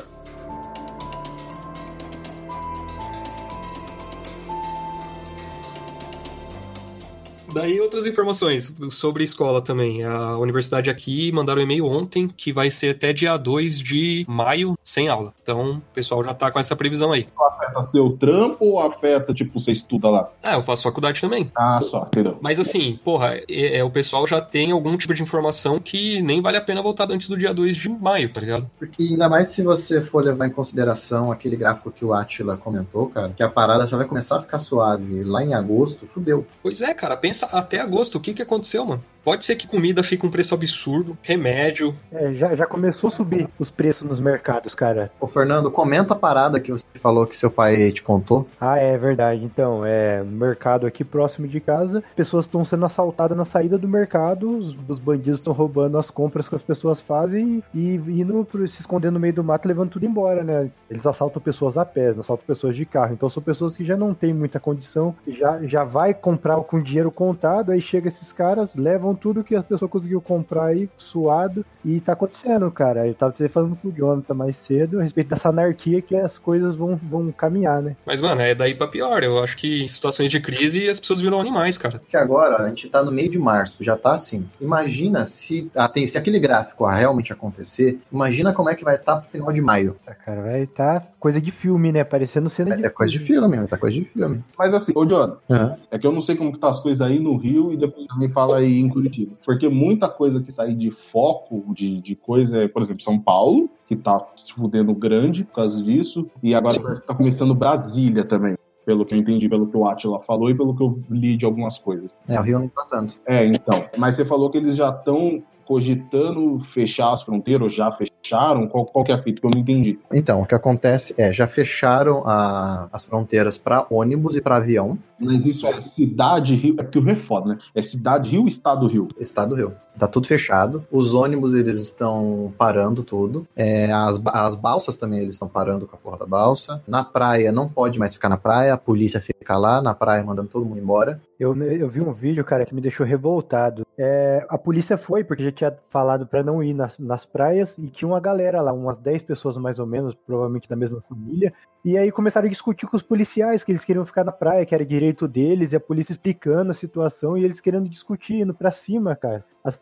[7.59, 10.01] Daí outras informações sobre escola também.
[10.05, 14.77] A universidade aqui mandaram um e-mail ontem que vai ser até dia 2 de maio
[14.81, 15.33] sem aula.
[15.43, 17.27] Então o pessoal já tá com essa previsão aí.
[17.37, 20.31] Afeta seu trampo ou afeta, tipo, você estuda lá?
[20.41, 21.51] Ah, eu faço faculdade também.
[21.53, 22.37] Ah, só, entendeu?
[22.39, 26.41] Mas assim, porra, é, é, o pessoal já tem algum tipo de informação que nem
[26.41, 28.71] vale a pena voltar antes do dia 2 de maio, tá ligado?
[28.79, 33.09] Porque ainda mais se você for levar em consideração aquele gráfico que o Atila comentou,
[33.09, 36.47] cara, que a parada já vai começar a ficar suave lá em agosto, fudeu.
[36.63, 39.03] Pois é, cara, pensa até agosto, o que que aconteceu, mano?
[39.23, 41.95] Pode ser que comida fique um preço absurdo, remédio.
[42.11, 45.11] É, já, já começou a subir os preços nos mercados, cara.
[45.19, 48.47] Ô, Fernando, comenta a parada que você falou que seu pai te contou.
[48.59, 49.43] Ah, é verdade.
[49.43, 53.87] Então, é, no mercado aqui próximo de casa, pessoas estão sendo assaltadas na saída do
[53.87, 58.79] mercado, os, os bandidos estão roubando as compras que as pessoas fazem e indo se
[58.81, 60.69] escondendo no meio do mato, levando tudo embora, né?
[60.89, 63.13] Eles assaltam pessoas a pé, assaltam pessoas de carro.
[63.13, 67.11] Então, são pessoas que já não têm muita condição, já, já vai comprar com dinheiro
[67.11, 71.99] contado, aí chega esses caras, levam tudo que a pessoa conseguiu comprar aí, suado, e
[71.99, 73.07] tá acontecendo, cara.
[73.07, 76.75] Eu tava falando com o Jonathan mais cedo a respeito dessa anarquia que as coisas
[76.75, 77.95] vão, vão caminhar, né?
[78.05, 79.23] Mas, mano, é daí pra pior.
[79.23, 82.01] Eu acho que em situações de crise as pessoas viram animais, cara.
[82.07, 84.47] Que agora a gente tá no meio de março, já tá assim.
[84.59, 88.95] Imagina se, ah, tem, se aquele gráfico ah, realmente acontecer, imagina como é que vai
[88.95, 89.95] estar tá pro final de maio.
[90.05, 92.03] Ah, cara, vai estar tá coisa de filme, né?
[92.03, 94.43] Parecendo cena é, de É coisa de filme, vai tá coisa de filme.
[94.57, 95.75] Mas assim, ô Jonathan, uhum.
[95.91, 98.05] é que eu não sei como que tá as coisas aí no Rio e depois
[98.17, 99.35] me fala aí em Curitiba.
[99.45, 103.69] Porque muita coisa que sai de foco, de, de coisa, é, por exemplo, São Paulo,
[103.87, 109.05] que tá se fudendo grande por causa disso, e agora tá começando Brasília também pelo
[109.05, 111.77] que eu entendi, pelo que o Atila falou e pelo que eu li de algumas
[111.77, 112.17] coisas.
[112.27, 113.21] É, o Rio não tá tanto.
[113.23, 113.85] É, então.
[113.95, 118.67] Mas você falou que eles já estão cogitando fechar as fronteiras, ou já fecharam?
[118.67, 119.99] Qual, qual que é a fita que eu não entendi?
[120.11, 124.97] Então, o que acontece é, já fecharam a- as fronteiras para ônibus e para avião,
[125.21, 126.75] Mas isso é cidade Rio.
[126.79, 127.57] É porque o Rio é foda, né?
[127.75, 129.07] É cidade Rio, estado Rio.
[129.19, 129.73] estado do Rio.
[129.99, 130.85] Tá tudo fechado.
[130.89, 133.45] Os ônibus, eles estão parando tudo.
[133.55, 136.81] É, as, as balsas também, eles estão parando com a porra da balsa.
[136.87, 138.73] Na praia, não pode mais ficar na praia.
[138.73, 141.21] A polícia fica lá na praia, mandando todo mundo embora.
[141.39, 143.85] Eu, eu vi um vídeo, cara, que me deixou revoltado.
[143.97, 147.87] É, a polícia foi, porque já tinha falado pra não ir nas, nas praias, e
[147.87, 151.53] tinha uma galera lá, umas 10 pessoas mais ou menos, provavelmente da mesma família.
[151.83, 154.75] E aí começaram a discutir com os policiais que eles queriam ficar na praia, que
[154.75, 158.71] era direito deles, e a polícia explicando a situação e eles querendo discutir, indo pra
[158.71, 159.45] cima, cara.
[159.63, 159.79] As,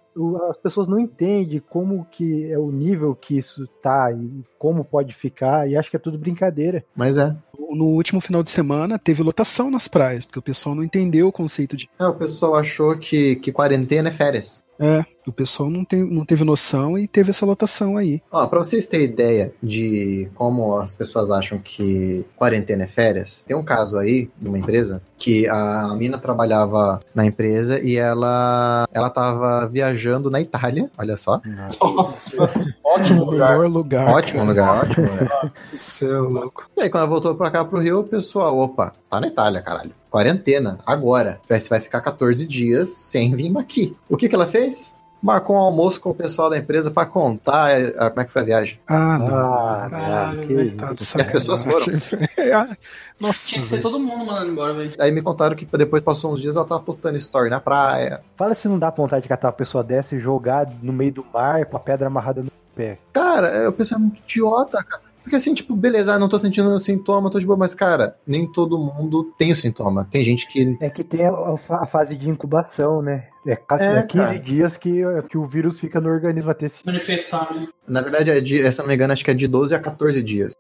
[0.50, 5.14] as pessoas não entendem como que é o nível que isso tá e como pode
[5.14, 6.84] ficar, e acham que é tudo brincadeira.
[6.96, 7.36] Mas é.
[7.58, 11.32] No último final de semana teve lotação nas praias, porque o pessoal não entendeu o
[11.32, 11.90] conceito de.
[12.00, 14.64] É, o pessoal achou que, que quarentena é férias.
[14.80, 18.22] É, o pessoal não, tem, não teve noção e teve essa lotação aí.
[18.32, 23.58] Ó, pra vocês terem ideia de como as pessoas acham que quarentena é férias, tem
[23.58, 29.10] um caso aí de uma empresa que a mina trabalhava na empresa e ela ela
[29.10, 31.42] tava viajando na Itália, olha só.
[31.82, 32.50] Nossa,
[32.84, 33.58] ótimo lugar.
[33.68, 34.08] Lugar.
[34.10, 35.54] Ótimo lugar, ótimo lugar.
[35.74, 36.70] Céu, louco.
[36.78, 39.62] E aí quando ela voltou pra cá pro Rio, o pessoal, opa, tá na Itália,
[39.62, 39.92] caralho.
[40.10, 41.40] Quarentena, agora.
[41.48, 43.96] Você vai ficar 14 dias sem vir aqui.
[44.10, 44.97] O que que ela fez?
[45.22, 48.42] Marcou um almoço com o pessoal da empresa pra contar eh, como é que foi
[48.42, 48.80] a viagem.
[48.88, 49.28] Ah, não.
[49.28, 50.78] Ah, Caralho, cara, que velho.
[50.78, 52.00] Tá E as pessoas sacanagem.
[52.38, 52.78] É,
[53.20, 54.94] Nossa, Tinha que ser todo mundo mandando embora, velho.
[55.00, 58.22] Aí me contaram que depois passou uns dias ela tava postando story na praia.
[58.36, 61.26] Fala se não dá vontade de catar uma pessoa dessa e jogar no meio do
[61.34, 63.00] mar com a pedra amarrada no pé.
[63.12, 65.07] Cara, eu penso é muito idiota, cara.
[65.28, 68.50] Porque assim, tipo, beleza, ah, não tô sentindo sintoma, tô de boa, mas, cara, nem
[68.50, 70.08] todo mundo tem o sintoma.
[70.10, 70.78] Tem gente que.
[70.80, 73.28] É que tem a, a fa- a fase de incubação, né?
[73.46, 74.40] É, É, é 15 cara.
[74.40, 76.86] dias que, que o vírus fica no organismo até se.
[76.86, 77.68] Manifestar, né?
[77.86, 79.80] Na verdade, é de, se eu não me engano, acho que é de 12 a
[79.80, 80.54] 14 dias.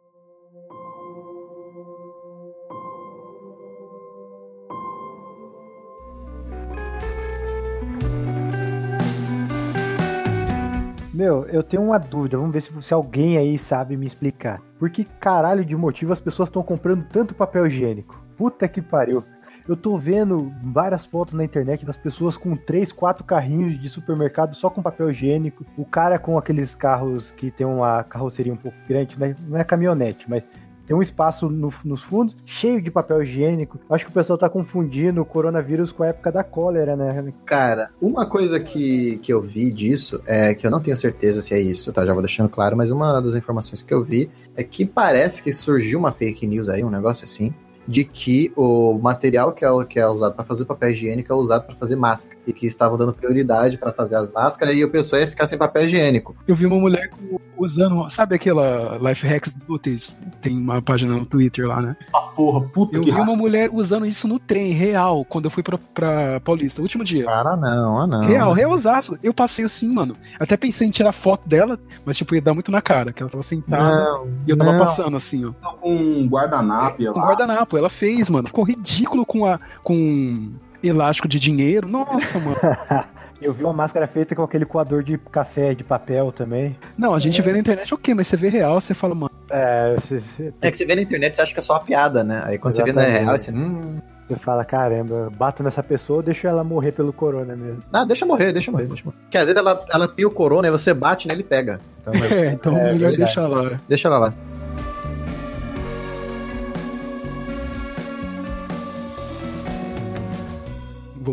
[11.17, 14.61] Meu, eu tenho uma dúvida, vamos ver se, se alguém aí sabe me explicar.
[14.77, 18.21] Por que caralho de motivo as pessoas estão comprando tanto papel higiênico?
[18.37, 19.23] Puta que pariu.
[19.67, 24.55] Eu tô vendo várias fotos na internet das pessoas com três, quatro carrinhos de supermercado
[24.55, 25.65] só com papel higiênico.
[25.75, 29.35] O cara com aqueles carros que tem uma carroceria um pouco grande, né?
[29.47, 30.43] não é caminhonete, mas
[30.87, 33.77] tem um espaço no- nos fundos cheio de papel higiênico.
[33.89, 37.33] Acho que o pessoal tá confundindo o coronavírus com a época da cólera, né?
[37.45, 41.53] Cara, uma coisa que, que eu vi disso é que eu não tenho certeza se
[41.53, 42.05] é isso, tá?
[42.05, 45.51] Já vou deixando claro, mas uma das informações que eu vi é que parece que
[45.51, 47.53] surgiu uma fake news aí, um negócio assim,
[47.87, 51.65] de que o material que é, que é usado para fazer papel higiênico é usado
[51.65, 52.37] para fazer máscara.
[52.45, 55.57] E que estavam dando prioridade para fazer as máscaras e o pessoal ia ficar sem
[55.57, 56.35] papel higiênico.
[56.47, 57.09] Eu vi uma mulher
[57.57, 60.17] usando, sabe aquela Life Hacks Inúteis?
[60.41, 61.95] Tem uma página no Twitter lá, né?
[61.99, 65.51] Essa porra, puta Eu que vi uma mulher usando isso no trem, real, quando eu
[65.51, 67.25] fui pra, pra Paulista, último dia.
[67.25, 68.21] Cara, não, ah não.
[68.21, 69.17] Real, realzaço.
[69.23, 70.15] Eu passei assim, mano.
[70.39, 73.29] Até pensei em tirar foto dela, mas tipo, ia dar muito na cara, que ela
[73.29, 74.79] tava sentada Não, e eu tava não.
[74.79, 75.51] passando assim, ó.
[75.77, 77.27] com um guardanapo Com lá.
[77.27, 78.47] guardanapo, ela fez, mano.
[78.47, 80.51] Ficou ridículo com a com
[80.83, 81.87] elástico de dinheiro.
[81.87, 82.57] Nossa, mano.
[83.39, 86.75] Eu vi uma máscara feita com aquele coador de café de papel também.
[86.97, 89.95] Não, a gente vê na internet, ok, mas você vê real, você fala, mano, É,
[89.95, 92.23] você, você- É que você vê na internet você acha que é só uma piada,
[92.23, 92.41] né?
[92.45, 93.25] Aí quando você vê na Exatamente.
[93.25, 93.51] real, você.
[93.51, 97.83] Hum, você fala, caramba, bato nessa pessoa ou deixo ela morrer pelo corona mesmo.
[97.93, 99.17] ah, deixa morrer, deixa morrer, deixa morrer.
[99.21, 101.79] Porque às vezes ela, ela tem o corona e você bate nele e pega.
[102.01, 103.17] Então, é, então É, melhor verdade.
[103.17, 103.79] deixar lá.
[103.87, 104.33] deixa ela lá.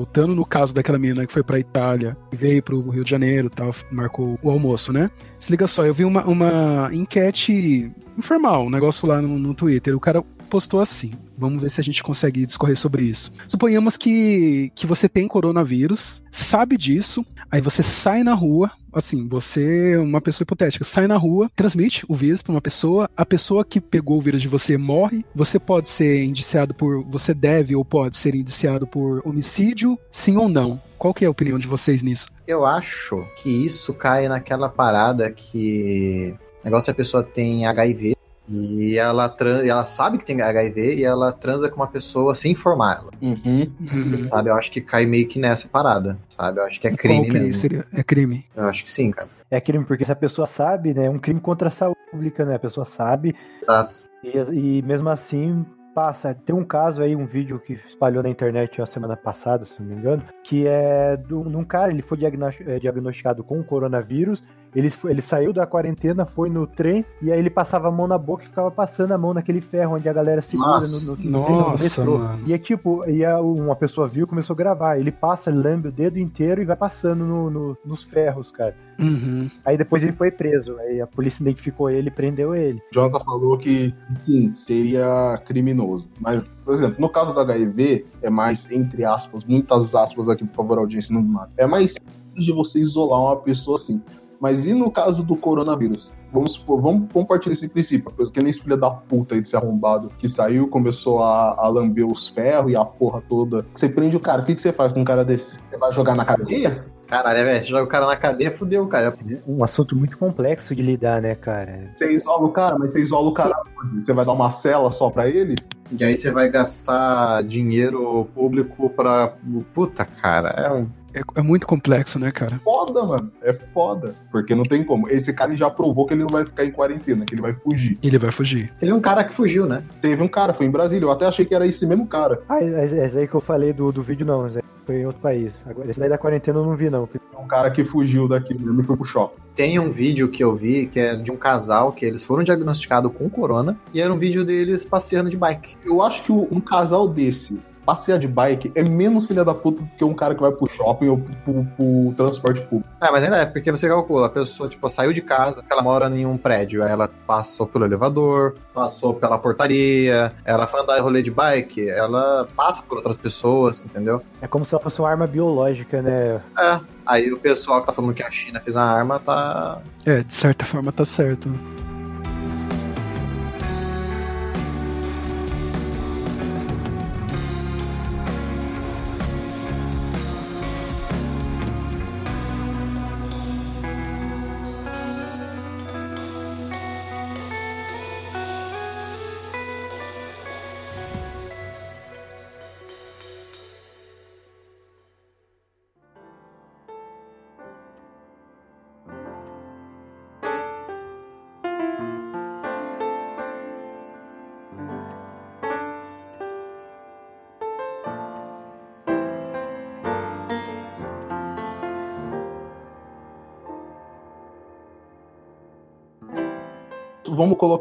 [0.05, 3.75] Voltando no caso daquela menina que foi pra Itália, veio pro Rio de Janeiro tal,
[3.91, 5.11] marcou o almoço, né?
[5.39, 9.97] Se liga só, eu vi uma, uma enquete informal, um negócio lá no, no Twitter.
[9.97, 11.13] O cara postou assim.
[11.39, 13.33] Vamos ver se a gente consegue discorrer sobre isso.
[13.49, 19.93] Suponhamos que, que você tem coronavírus, sabe disso, aí você sai na rua, assim, você
[19.93, 23.65] é uma pessoa hipotética, sai na rua, transmite o vírus para uma pessoa, a pessoa
[23.65, 27.85] que pegou o vírus de você morre, você pode ser indiciado por, você deve ou
[27.85, 30.81] pode ser indiciado por homicídio, sim ou não?
[30.99, 32.29] Qual que é a opinião de vocês nisso?
[32.47, 36.35] Eu acho que isso cai naquela parada que.
[36.65, 38.15] Negócio a pessoa tem HIV
[38.49, 39.65] e ela, tran...
[39.65, 43.11] e ela sabe que tem HIV e ela transa com uma pessoa sem informar ela.
[43.23, 44.29] Uhum.
[44.29, 44.51] Sabe?
[44.51, 46.19] Eu acho que cai meio que nessa parada.
[46.29, 46.61] Sabe?
[46.61, 47.55] Eu acho que é crime que mesmo.
[47.55, 47.87] seria?
[47.93, 48.45] É crime.
[48.55, 49.29] Eu acho que sim, cara.
[49.51, 51.07] É crime porque se a pessoa sabe, né?
[51.07, 52.57] É um crime contra a saúde pública, né?
[52.57, 54.03] A pessoa sabe Exato.
[54.23, 56.35] e, e mesmo assim passa.
[56.35, 59.89] Tem um caso aí, um vídeo que espalhou na internet a semana passada, se não
[59.89, 64.43] me engano, que é de um cara, ele foi eh, diagnosticado com coronavírus
[64.75, 68.19] Ele, ele saiu da quarentena, foi no trem, e aí ele passava a mão na
[68.19, 71.31] boca e ficava passando a mão naquele ferro onde a galera segura Nossa, no, no,
[71.39, 72.19] no trem, no Nossa, metrô.
[72.19, 72.43] mano.
[72.47, 74.99] E é tipo, e a- uma pessoa viu, começou a gravar.
[74.99, 78.75] Ele passa, ele lambe o dedo inteiro e vai passando no- no- nos ferros, cara.
[78.99, 79.51] Uhum.
[79.65, 80.77] Aí depois ele foi preso.
[80.79, 82.81] Aí a polícia identificou ele e prendeu ele.
[82.93, 86.09] Jonathan falou que, sim, seria criminoso.
[86.21, 90.53] Mas, por exemplo, no caso do HIV, é mais, entre aspas, muitas aspas aqui, por
[90.55, 91.51] favor, audiência, não mata.
[91.57, 94.01] É mais simples de você isolar uma pessoa assim.
[94.41, 96.13] Mas e no caso do coronavírus?
[96.33, 98.11] Vamos supor, vamos, vamos partir desse princípio.
[98.11, 101.69] Porque que nem esse filho da puta aí desse arrombado que saiu, começou a, a
[101.69, 103.65] lamber os ferros e a porra toda.
[103.75, 105.57] Você prende o cara, o que, que você faz com um cara desse?
[105.71, 106.85] Você vai jogar na cadeia?
[107.07, 109.15] Caralho, velho, você joga o cara na cadeia, fudeu, cara.
[109.47, 111.93] Um assunto muito complexo de lidar, né, cara?
[111.95, 114.03] Você isola o cara, mas você isola o cara onde?
[114.03, 115.55] Você vai dar uma cela só pra ele?
[115.93, 119.35] E aí você vai gastar dinheiro público pra.
[119.73, 120.89] Puta, cara, é um.
[121.15, 122.61] É, é muito complexo, né, cara?
[122.65, 123.33] foda, mano.
[123.43, 124.15] É foda.
[124.31, 125.09] Porque não tem como.
[125.09, 127.99] Esse cara já provou que ele não vai ficar em quarentena, que ele vai fugir.
[128.03, 128.73] Ele vai fugir.
[128.81, 129.85] Teve um cara que fugiu, né?
[130.01, 131.07] Teve um cara, foi em Brasília.
[131.07, 132.43] Eu até achei que era esse mesmo cara.
[132.49, 134.47] Ah, esse esse aí que eu falei do, do vídeo, não.
[134.47, 135.53] Esse foi em outro país.
[135.67, 137.09] Agora, esse daí da quarentena eu não vi, não.
[137.39, 139.41] Um cara que fugiu daqui mesmo e foi pro shopping.
[139.55, 143.13] Tem um vídeo que eu vi que é de um casal que eles foram diagnosticados
[143.13, 145.77] com corona e era um vídeo deles passeando de bike.
[145.85, 149.89] Eu acho que um casal desse passear de bike é menos filha da puta do
[149.97, 152.89] que um cara que vai pro shopping ou pro, pro- transporte público.
[153.01, 156.09] Ah, mas ainda é, porque você calcula, a pessoa, tipo, saiu de casa, ela mora
[156.09, 161.03] em um prédio, aí ela passou pelo elevador, passou pela portaria, ela foi andar em
[161.03, 164.23] rolê de bike, ela passa por outras pessoas, entendeu?
[164.41, 166.41] É como se ela fosse uma arma biológica, né?
[166.59, 166.81] É.
[167.07, 169.79] Aí o pessoal que tá falando que a China fez a arma tá.
[170.07, 171.51] É, de certa forma tá certo.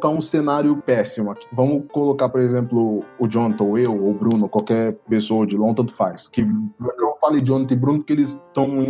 [0.03, 1.47] Colocar um cenário péssimo aqui.
[1.51, 5.75] Vamos colocar, por exemplo, o Jonathan, ou eu, ou o Bruno, qualquer pessoa de longe,
[5.75, 6.27] tanto faz.
[6.27, 8.85] Que eu falei Jonathan e Bruno porque eles estão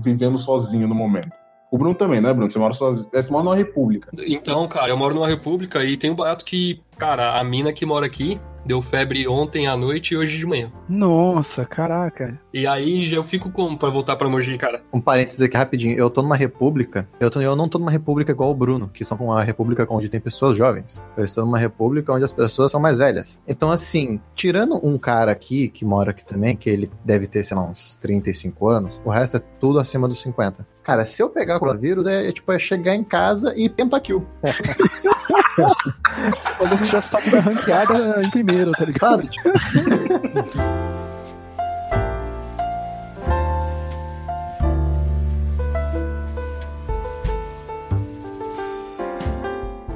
[0.00, 1.32] vivendo sozinhos no momento.
[1.70, 2.52] O Bruno também, né, Bruno?
[2.52, 3.08] Você mora sozinho.
[3.12, 4.10] é, Você mora numa república.
[4.28, 7.86] Então, cara, eu moro numa república e tem um barato que, cara, a mina que
[7.86, 10.70] mora aqui deu febre ontem à noite e hoje de manhã.
[10.88, 12.38] Nossa, caraca.
[12.52, 14.82] E aí já eu fico como pra voltar pra Mogi, cara?
[14.92, 15.96] Um parênteses aqui rapidinho.
[15.96, 17.08] Eu tô numa república.
[17.18, 20.08] Eu, tô- eu não tô numa república igual o Bruno, que são uma república onde
[20.08, 21.02] tem pessoas jovens.
[21.16, 23.40] Eu estou numa república onde as pessoas são mais velhas.
[23.48, 27.56] Então, assim, tirando um cara aqui, que mora aqui também, que ele deve ter, sei
[27.56, 30.66] lá, uns 35 anos, o resto é tudo acima dos 50.
[30.82, 34.26] Cara, se eu pegar o coronavírus, é, é tipo, é chegar em casa e pentakill.
[36.58, 39.28] Quando a gente já sabe da ranqueada em primeiro, tá ligado?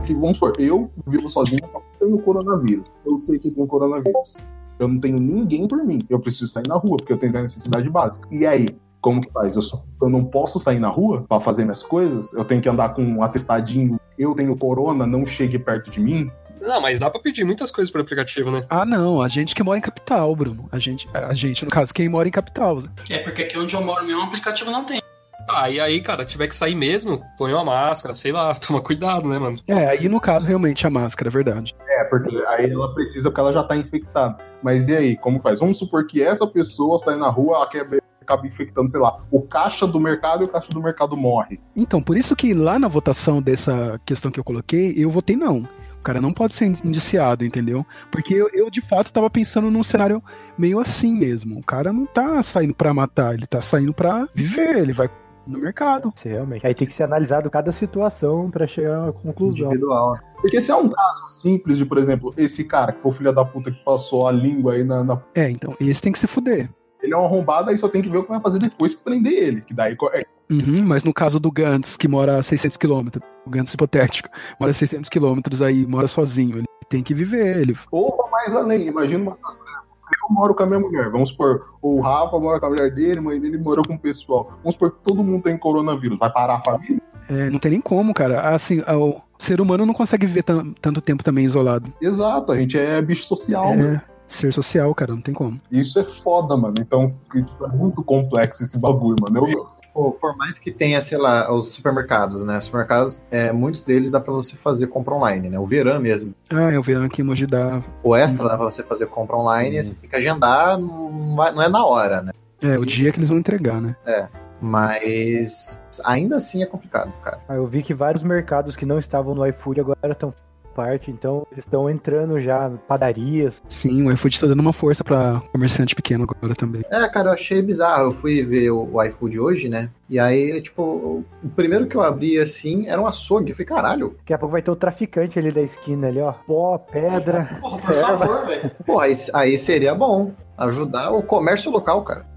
[0.04, 2.86] Que, vamos supor, eu vivo sozinho, eu tenho coronavírus.
[3.04, 4.36] Eu sei que tem coronavírus.
[4.78, 6.00] Eu não tenho ninguém por mim.
[6.08, 8.28] Eu preciso sair na rua, porque eu tenho a necessidade básica.
[8.30, 8.68] E aí?
[9.00, 9.56] Como que faz?
[9.56, 12.32] Eu, só, eu não posso sair na rua pra fazer minhas coisas?
[12.32, 14.00] Eu tenho que andar com um atestadinho.
[14.18, 16.30] Eu tenho corona, não chegue perto de mim?
[16.60, 18.64] Não, mas dá pra pedir muitas coisas pro aplicativo, né?
[18.68, 20.68] Ah, não, a gente que mora em capital, Bruno.
[20.72, 22.78] A gente, a gente no caso, quem mora em capital.
[23.08, 25.00] É porque aqui onde eu moro mesmo, o aplicativo não tem.
[25.48, 29.28] Ah, e aí, cara, tiver que sair mesmo, põe uma máscara, sei lá, toma cuidado,
[29.28, 29.58] né, mano?
[29.68, 31.74] É, aí no caso, realmente, a máscara, é verdade.
[31.88, 34.36] É, porque aí ela precisa porque ela já tá infectada.
[34.62, 35.16] Mas e aí?
[35.16, 35.60] Como faz?
[35.60, 39.42] Vamos supor que essa pessoa sai na rua, ela quebra acaba infectando, sei lá, o
[39.42, 41.60] caixa do mercado e o caixa do mercado morre.
[41.74, 45.64] Então, por isso que lá na votação dessa questão que eu coloquei, eu votei não.
[45.98, 47.84] O cara não pode ser indiciado, entendeu?
[48.12, 50.22] Porque eu, eu, de fato tava pensando num cenário
[50.56, 51.58] meio assim mesmo.
[51.58, 55.08] O cara não tá saindo pra matar, ele tá saindo pra viver, ele vai
[55.46, 56.12] no mercado.
[56.16, 56.66] Sim, realmente.
[56.66, 59.68] Aí tem que ser analisado cada situação pra chegar a uma conclusão.
[59.68, 60.18] individual.
[60.40, 63.32] Porque se é um caso simples de, por exemplo, esse cara que foi o filho
[63.32, 66.26] da puta que passou a língua aí na, na É, então, esse tem que se
[66.26, 66.68] fuder.
[67.06, 69.02] Ele é um arrombado, aí só tem que ver o que vai fazer depois que
[69.02, 69.60] prender ele.
[69.62, 73.08] Que daí é, Uhum, mas no caso do Gantz, que mora a 600 km,
[73.44, 74.28] o Gantz hipotético,
[74.60, 77.76] mora a 600 km aí, mora sozinho, ele tem que viver, ele...
[77.90, 82.00] Ou mais além, imagina uma exemplo, eu moro com a minha mulher, vamos supor, o
[82.00, 84.52] Rafa mora com a mulher dele, a mãe dele morou com o pessoal.
[84.62, 87.02] Vamos supor que todo mundo tem coronavírus, vai parar a família?
[87.28, 88.54] É, não tem nem como, cara.
[88.54, 91.92] Assim, o ser humano não consegue viver tanto tempo também isolado.
[92.00, 93.76] Exato, a gente é bicho social, é.
[93.76, 94.02] né?
[94.26, 95.60] Ser social, cara, não tem como.
[95.70, 96.74] Isso é foda, mano.
[96.80, 99.48] Então, é muito complexo esse bagulho, mano.
[99.48, 102.60] Eu, Pô, por mais que tenha, sei lá, os supermercados, né?
[102.60, 105.58] Supermercados, é, muitos deles dá pra você fazer compra online, né?
[105.58, 106.34] O Verão mesmo.
[106.50, 107.82] Ah, é o Verão aqui em Mogi dá.
[108.02, 109.82] O Extra dá pra você fazer compra online, hum.
[109.82, 112.32] você tem que agendar, não é na hora, né?
[112.60, 113.96] É, o dia que eles vão entregar, né?
[114.04, 114.28] É.
[114.60, 117.40] Mas ainda assim é complicado, cara.
[117.48, 120.34] Ah, eu vi que vários mercados que não estavam no iFood agora estão
[120.76, 123.62] parte, então eles estão entrando já padarias.
[123.66, 126.82] Sim, o iFood está dando uma força para comerciante pequeno agora também.
[126.90, 128.04] É, cara, eu achei bizarro.
[128.04, 129.88] Eu fui ver o, iFood hoje, né?
[130.10, 133.50] E aí, tipo, o primeiro que eu abri assim era um açougue.
[133.50, 134.14] Eu falei, caralho.
[134.18, 136.32] Daqui a pouco vai ter o traficante ali da esquina ali, ó.
[136.32, 137.58] Pó, pedra.
[137.60, 138.70] Porra, por favor, velho.
[138.84, 142.35] Porra, aí, aí seria bom ajudar o comércio local, cara.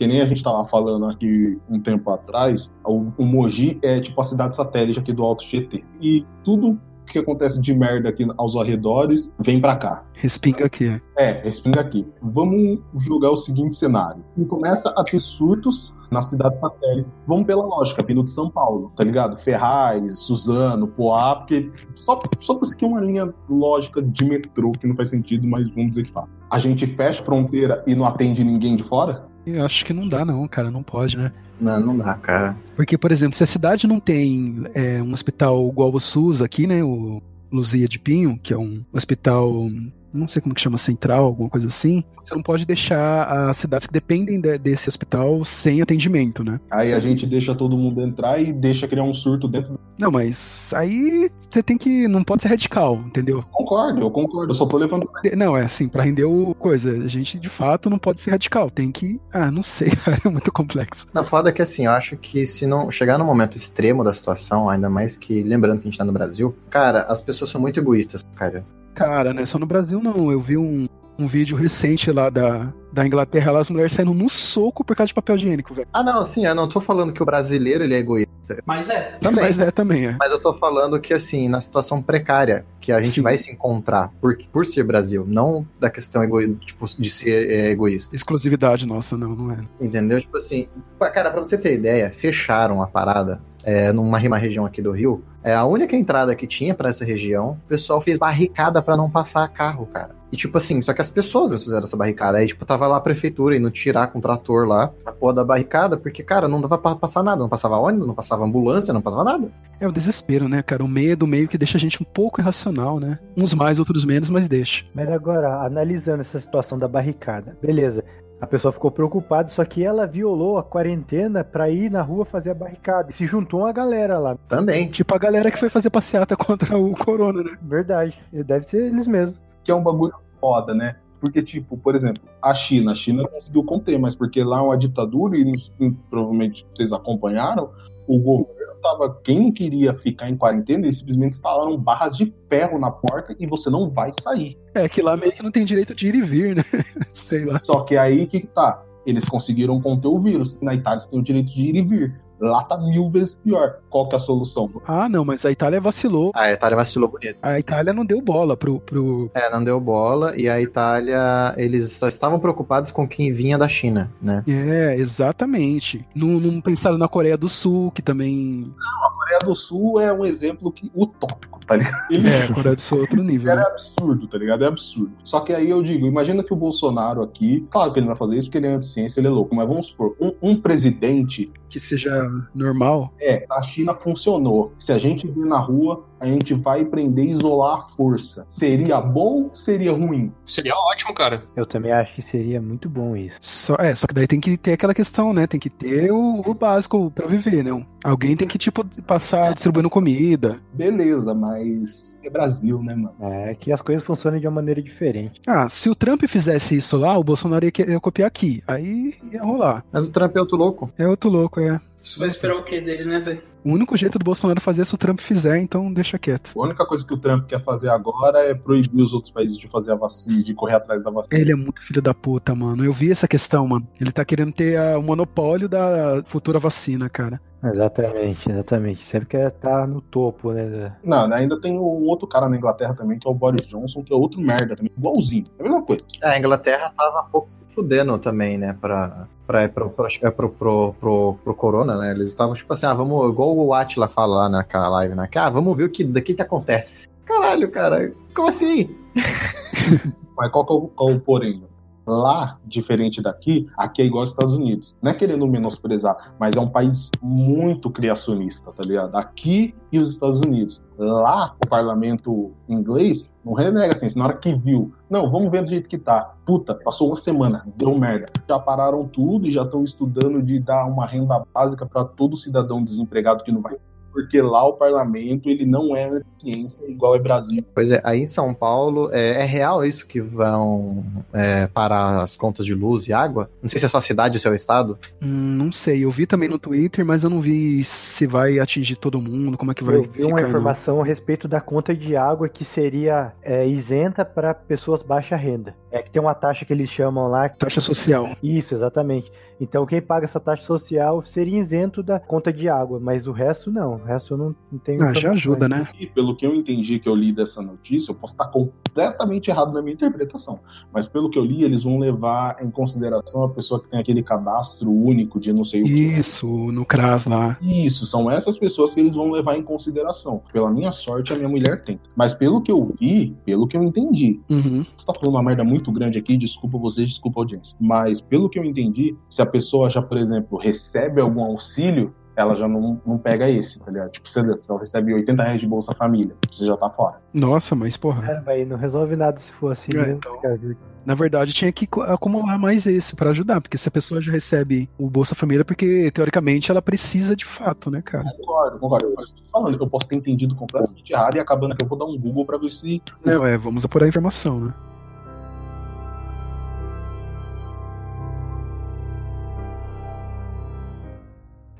[0.00, 4.18] Que nem a gente estava falando aqui um tempo atrás, o, o Mogi é tipo
[4.18, 5.84] a cidade satélite aqui do Alto GT.
[6.00, 10.02] E tudo que acontece de merda aqui aos arredores vem para cá.
[10.14, 10.98] Respinga aqui.
[11.18, 12.06] É, respinga aqui.
[12.22, 14.24] Vamos jogar o seguinte cenário.
[14.38, 17.12] E começa a ter surtos na cidade satélite.
[17.26, 19.38] Vamos pela lógica, vindo de São Paulo, tá ligado?
[19.38, 24.94] Ferraz, Suzano, Poá, porque só, só pra seguir uma linha lógica de metrô que não
[24.94, 26.26] faz sentido, mas vamos dizer que faz.
[26.50, 29.28] A gente fecha fronteira e não atende ninguém de fora?
[29.46, 30.70] Eu acho que não dá, não, cara.
[30.70, 31.32] Não pode, né?
[31.60, 32.56] Não, não dá, cara.
[32.76, 36.66] Porque, por exemplo, se a cidade não tem é, um hospital igual o SUS aqui,
[36.66, 36.82] né?
[36.82, 37.22] O
[37.52, 39.68] Luzia de Pinho, que é um hospital
[40.12, 43.86] não sei como que chama, central, alguma coisa assim, você não pode deixar as cidades
[43.86, 46.60] que dependem de, desse hospital sem atendimento, né?
[46.70, 49.78] Aí a gente deixa todo mundo entrar e deixa criar um surto dentro.
[49.98, 52.08] Não, mas aí você tem que.
[52.08, 53.44] Não pode ser radical, entendeu?
[53.50, 55.08] Concordo, eu concordo, eu só tô levando.
[55.36, 58.70] Não, é assim, pra render o coisa, a gente de fato não pode ser radical,
[58.70, 59.20] tem que.
[59.32, 59.88] Ah, não sei,
[60.24, 61.08] é muito complexo.
[61.12, 64.14] Na foda é que assim, eu acho que se não chegar no momento extremo da
[64.14, 67.60] situação, ainda mais que lembrando que a gente tá no Brasil, cara, as pessoas são
[67.60, 68.64] muito egoístas, cara.
[68.94, 70.30] Cara, não é só no Brasil não.
[70.30, 74.28] Eu vi um, um vídeo recente lá da, da Inglaterra, lá as mulheres saindo no
[74.28, 75.88] soco por causa de papel higiênico, velho.
[75.92, 78.30] Ah, não, sim, eu não tô falando que o brasileiro ele é egoísta.
[78.64, 79.18] Mas é.
[79.20, 79.44] Também.
[79.44, 80.16] Mas é também, é.
[80.18, 83.22] Mas eu tô falando que, assim, na situação precária que a gente sim.
[83.22, 87.70] vai se encontrar por, por ser Brasil, não da questão ego, tipo, de ser é,
[87.70, 88.16] egoísta.
[88.16, 89.58] Exclusividade nossa, não, não é.
[89.80, 90.20] Entendeu?
[90.20, 94.90] Tipo assim, cara, pra você ter ideia, fecharam a parada é, numa região aqui do
[94.90, 98.96] Rio, é a única entrada que tinha para essa região, o pessoal fez barricada para
[98.96, 100.14] não passar carro, cara.
[100.32, 102.38] E tipo assim, só que as pessoas fizeram essa barricada.
[102.38, 105.44] Aí, tipo, tava lá a prefeitura indo tirar com o trator lá a porra da
[105.44, 107.40] barricada, porque, cara, não dava pra passar nada.
[107.40, 109.50] Não passava ônibus, não passava ambulância, não passava nada.
[109.78, 110.82] É o desespero, né, cara?
[110.82, 113.18] O medo meio que deixa a gente um pouco irracional, né?
[113.36, 114.84] Uns mais, outros menos, mas deixa.
[114.94, 118.02] Mas agora, analisando essa situação da barricada, beleza.
[118.40, 122.50] A pessoa ficou preocupada, só que ela violou a quarentena pra ir na rua fazer
[122.50, 123.10] a barricada.
[123.10, 124.38] E se juntou uma galera lá.
[124.48, 124.88] Também.
[124.88, 127.58] Tipo a galera que foi fazer passeata contra o corona, né?
[127.60, 128.18] Verdade.
[128.32, 129.38] Deve ser eles mesmos.
[129.62, 130.96] Que é um bagulho foda, né?
[131.20, 132.92] Porque, tipo, por exemplo, a China.
[132.92, 137.70] A China conseguiu conter, mas porque lá é uma ditadura e, e provavelmente vocês acompanharam,
[138.06, 139.20] o governo tava.
[139.22, 143.46] Quem não queria ficar em quarentena, eles simplesmente instalaram barras de ferro na porta e
[143.46, 144.58] você não vai sair.
[144.74, 146.64] É que lá meio que não tem direito de ir e vir, né?
[147.12, 147.60] Sei lá.
[147.62, 148.82] Só que aí que tá?
[149.06, 150.58] Eles conseguiram conter o vírus.
[150.60, 152.20] Na Itália eles têm o direito de ir e vir.
[152.40, 153.76] Lá tá mil vezes pior.
[153.90, 154.70] Qual que é a solução?
[154.86, 156.32] Ah, não, mas a Itália vacilou.
[156.34, 157.36] A Itália vacilou bonito.
[157.42, 159.30] A Itália não deu bola pro, pro.
[159.34, 160.36] É, não deu bola.
[160.36, 164.42] E a Itália, eles só estavam preocupados com quem vinha da China, né?
[164.48, 166.06] É, exatamente.
[166.14, 168.72] Não, não pensaram na Coreia do Sul, que também.
[168.76, 171.90] Não, a Coreia do Sul é um exemplo que, utópico, tá ligado?
[172.30, 173.52] É, a Coreia do Sul é outro nível.
[173.52, 173.62] É né?
[173.62, 174.64] absurdo, tá ligado?
[174.64, 175.12] É absurdo.
[175.24, 178.18] Só que aí eu digo, imagina que o Bolsonaro aqui, claro que ele não vai
[178.18, 181.50] fazer isso porque ele é anti-ciência, ele é louco, mas vamos supor, um, um presidente.
[181.68, 183.12] Que seja normal.
[183.20, 184.72] É, a China funcionou.
[184.78, 188.46] Se a gente vir na rua, a gente vai prender e isolar a força.
[188.48, 190.32] Seria bom ou seria ruim?
[190.44, 191.42] Seria ótimo, cara.
[191.56, 193.36] Eu também acho que seria muito bom isso.
[193.40, 195.46] Só, é, só que daí tem que ter aquela questão, né?
[195.46, 197.70] Tem que ter o, o básico para viver, né?
[198.04, 200.58] Alguém tem que, tipo, passar distribuindo comida.
[200.72, 203.14] Beleza, mas é Brasil, né, mano?
[203.20, 205.40] É que as coisas funcionam de uma maneira diferente.
[205.46, 208.62] Ah, se o Trump fizesse isso lá, o Bolsonaro ia, ia copiar aqui.
[208.66, 209.84] Aí ia rolar.
[209.92, 210.92] Mas o Trump é outro louco.
[210.98, 211.80] É outro louco, é.
[212.02, 213.49] Você vai esperar o que dele, né, velho?
[213.64, 216.52] O único jeito do Bolsonaro fazer é se o Trump fizer, então deixa quieto.
[216.56, 219.68] A única coisa que o Trump quer fazer agora é proibir os outros países de
[219.68, 221.38] fazer a vacina, de correr atrás da vacina.
[221.38, 222.84] Ele é muito filho da puta, mano.
[222.84, 223.86] Eu vi essa questão, mano.
[224.00, 227.40] Ele tá querendo ter a- o monopólio da futura vacina, cara.
[227.62, 229.04] Exatamente, exatamente.
[229.04, 230.92] Sempre quer estar no topo, né?
[231.04, 234.12] Não, ainda tem um outro cara na Inglaterra também, que é o Boris Johnson, que
[234.12, 235.44] é outro merda também, igualzinho.
[235.58, 236.02] É a mesma coisa.
[236.22, 240.30] É, a Inglaterra tava um pouco se fudendo também, né, pra, pra, pro, pro, é,
[240.30, 242.12] pro, pro, pro, pro Corona, né?
[242.12, 245.26] Eles estavam tipo assim, ah, vamos, igual o Atila fala lá naquela live, né?
[245.26, 247.08] que, Ah, vamos ver o que, daqui que acontece.
[247.24, 248.94] Caralho, cara, como assim?
[250.36, 251.62] Mas qual que é o, qual é o porém?
[252.10, 254.96] Lá, diferente daqui, aqui é igual aos Estados Unidos.
[255.00, 259.14] Não é querendo menosprezar, mas é um país muito criacionista, tá ligado?
[259.14, 260.82] Aqui e os Estados Unidos.
[260.98, 265.70] Lá, o parlamento inglês não renega assim, na hora que viu, não, vamos ver do
[265.70, 266.34] jeito que tá.
[266.44, 268.26] Puta, passou uma semana, deu merda.
[268.48, 272.82] Já pararam tudo e já estão estudando de dar uma renda básica para todo cidadão
[272.82, 273.76] desempregado que não vai
[274.12, 277.58] porque lá o parlamento ele não é ciência igual é Brasil.
[277.74, 282.36] Pois é, aí em São Paulo, é, é real isso que vão é, parar as
[282.36, 283.50] contas de luz e água?
[283.62, 284.98] Não sei se é sua cidade ou seu estado.
[285.22, 288.96] Hum, não sei, eu vi também no Twitter, mas eu não vi se vai atingir
[288.96, 290.48] todo mundo, como é que vai Eu vi uma ficar, não.
[290.48, 295.74] informação a respeito da conta de água que seria é, isenta para pessoas baixa renda.
[295.90, 297.48] É que tem uma taxa que eles chamam lá.
[297.48, 298.36] Taxa social.
[298.42, 299.30] Isso, exatamente.
[299.60, 303.70] Então quem paga essa taxa social seria isento da conta de água, mas o resto
[303.70, 303.94] não.
[303.94, 305.02] O resto eu não, não tenho.
[305.02, 305.86] Ah, já ajuda, né?
[305.98, 309.72] E pelo que eu entendi que eu li dessa notícia, eu posso estar completamente errado
[309.72, 310.60] na minha interpretação,
[310.92, 314.22] mas pelo que eu li, eles vão levar em consideração a pessoa que tem aquele
[314.22, 315.92] cadastro único de não sei o que.
[315.92, 317.56] Isso, no CRAS lá.
[317.60, 320.42] Isso, são essas pessoas que eles vão levar em consideração.
[320.52, 322.00] Pela minha sorte, a minha mulher tem.
[322.16, 324.84] Mas pelo que eu vi, pelo que eu entendi, Uhum.
[324.96, 327.76] você tá falando uma merda muito grande aqui, desculpa vocês, desculpa a audiência.
[327.80, 332.54] Mas pelo que eu entendi, se a pessoa já, por exemplo, recebe algum auxílio, ela
[332.54, 334.10] já não, não pega esse, tá ligado?
[334.10, 337.20] Tipo, se ela recebe 80 reais de Bolsa Família, você já tá fora.
[337.32, 338.42] Nossa, mas porra.
[338.46, 339.90] Aí não resolve nada se for assim.
[339.94, 340.12] É, né?
[340.12, 340.40] então.
[340.40, 340.58] Cara,
[341.04, 344.88] Na verdade, tinha que acumular mais esse pra ajudar, porque se a pessoa já recebe
[344.98, 348.24] o Bolsa Família, porque teoricamente ela precisa de fato, né, cara?
[348.38, 349.06] Concordo, concordo.
[349.06, 351.98] Eu estou falando que eu posso ter entendido completamente errado e acabando aqui eu vou
[351.98, 353.02] dar um Google pra ver se.
[353.24, 354.74] Não, é, vamos apurar a informação, né?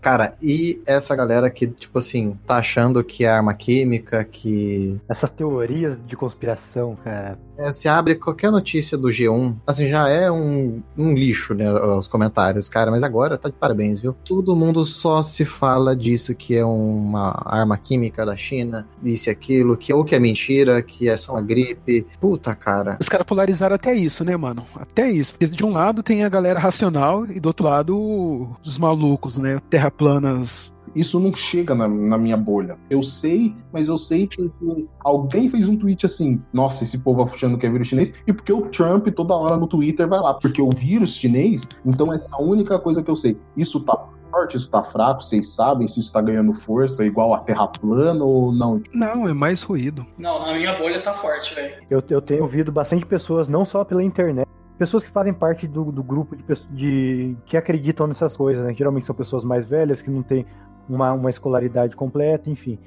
[0.00, 5.30] Cara, e essa galera que, tipo assim, tá achando que é arma química, que Essas
[5.30, 7.38] teorias de conspiração, cara.
[7.58, 12.08] É, se abre qualquer notícia do G1, assim, já é um, um lixo, né, os
[12.08, 14.14] comentários, cara, mas agora tá de parabéns, viu?
[14.24, 19.30] Todo mundo só se fala disso, que é uma arma química da China, isso e
[19.30, 22.06] aquilo, que ou que é mentira, que é só uma gripe.
[22.18, 22.96] Puta, cara.
[22.98, 24.64] Os caras polarizaram até isso, né, mano?
[24.76, 25.34] Até isso.
[25.34, 29.60] Porque de um lado tem a galera racional e do outro lado os malucos, né?
[29.90, 30.74] Terraplanas.
[30.94, 32.76] Isso não chega na, na minha bolha.
[32.88, 34.50] Eu sei, mas eu sei porque
[35.04, 38.52] alguém fez um tweet assim: nossa, esse povo achando que é vírus chinês, e porque
[38.52, 42.34] o Trump toda hora no Twitter vai lá, porque o vírus chinês, então essa é
[42.34, 43.38] a única coisa que eu sei.
[43.56, 47.40] Isso tá forte, isso tá fraco, vocês sabem se isso tá ganhando força igual a
[47.40, 48.80] Terra plana ou não?
[48.92, 50.06] Não, é mais ruído.
[50.18, 51.74] Não, na minha bolha tá forte, velho.
[51.90, 54.48] Eu, eu tenho ouvido bastante pessoas, não só pela internet,
[54.80, 58.72] pessoas que fazem parte do, do grupo de, de que acreditam nessas coisas, né?
[58.72, 60.46] Geralmente são pessoas mais velhas que não têm
[60.88, 62.78] uma, uma escolaridade completa, enfim.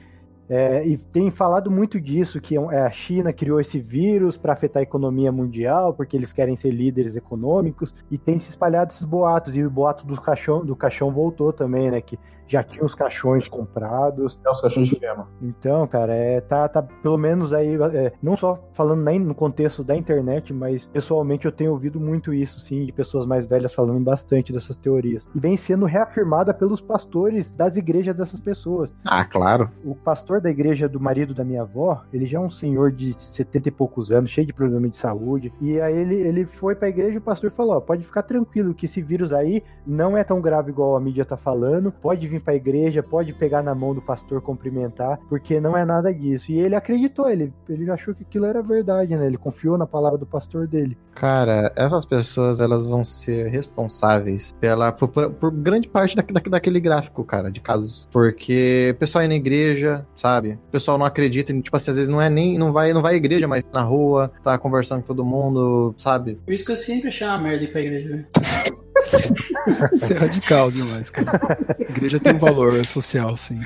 [0.49, 4.79] É, e tem falado muito disso, que é, a China criou esse vírus para afetar
[4.79, 9.55] a economia mundial, porque eles querem ser líderes econômicos, e tem se espalhado esses boatos,
[9.55, 12.01] e o boato do caixão, do caixão voltou também, né?
[12.01, 12.17] Que
[12.53, 14.39] já tinha os caixões comprados.
[14.45, 15.27] É os cachorros de fema.
[15.41, 19.83] Então, cara, é, tá, tá pelo menos aí, é, não só falando nem no contexto
[19.83, 23.99] da internet, mas pessoalmente eu tenho ouvido muito isso, sim, de pessoas mais velhas falando
[24.03, 25.27] bastante dessas teorias.
[25.33, 28.93] E vem sendo reafirmada pelos pastores das igrejas dessas pessoas.
[29.03, 29.69] Ah, claro.
[29.83, 33.15] O pastor da igreja do marido da minha avó, ele já é um senhor de
[33.19, 35.51] 70 e poucos anos, cheio de problema de saúde.
[35.59, 38.75] E aí ele, ele foi pra igreja e o pastor falou: ó, pode ficar tranquilo
[38.75, 41.91] que esse vírus aí não é tão grave igual a mídia tá falando.
[41.91, 46.13] Pode vir pra igreja, pode pegar na mão do pastor cumprimentar, porque não é nada
[46.13, 46.51] disso.
[46.51, 49.25] E ele acreditou, ele, ele achou que aquilo era verdade, né?
[49.25, 50.97] Ele confiou na palavra do pastor dele.
[51.15, 56.49] Cara, essas pessoas, elas vão ser responsáveis pela, por, por- por grande parte da, da-
[56.49, 58.07] daquele gráfico, cara, de casos.
[58.11, 60.53] Porque o pessoal ir na igreja, sabe?
[60.67, 63.01] O pessoal não acredita, em- tipo assim, às vezes não é nem, não vai, não
[63.01, 66.35] vai à igreja, mas na rua, tá conversando com todo mundo, sabe?
[66.45, 68.25] Por isso que eu sempre achei uma merda ir pra igreja, velho.
[69.93, 71.57] Isso é radical demais, cara.
[71.79, 73.61] A igreja tem um valor social, sim.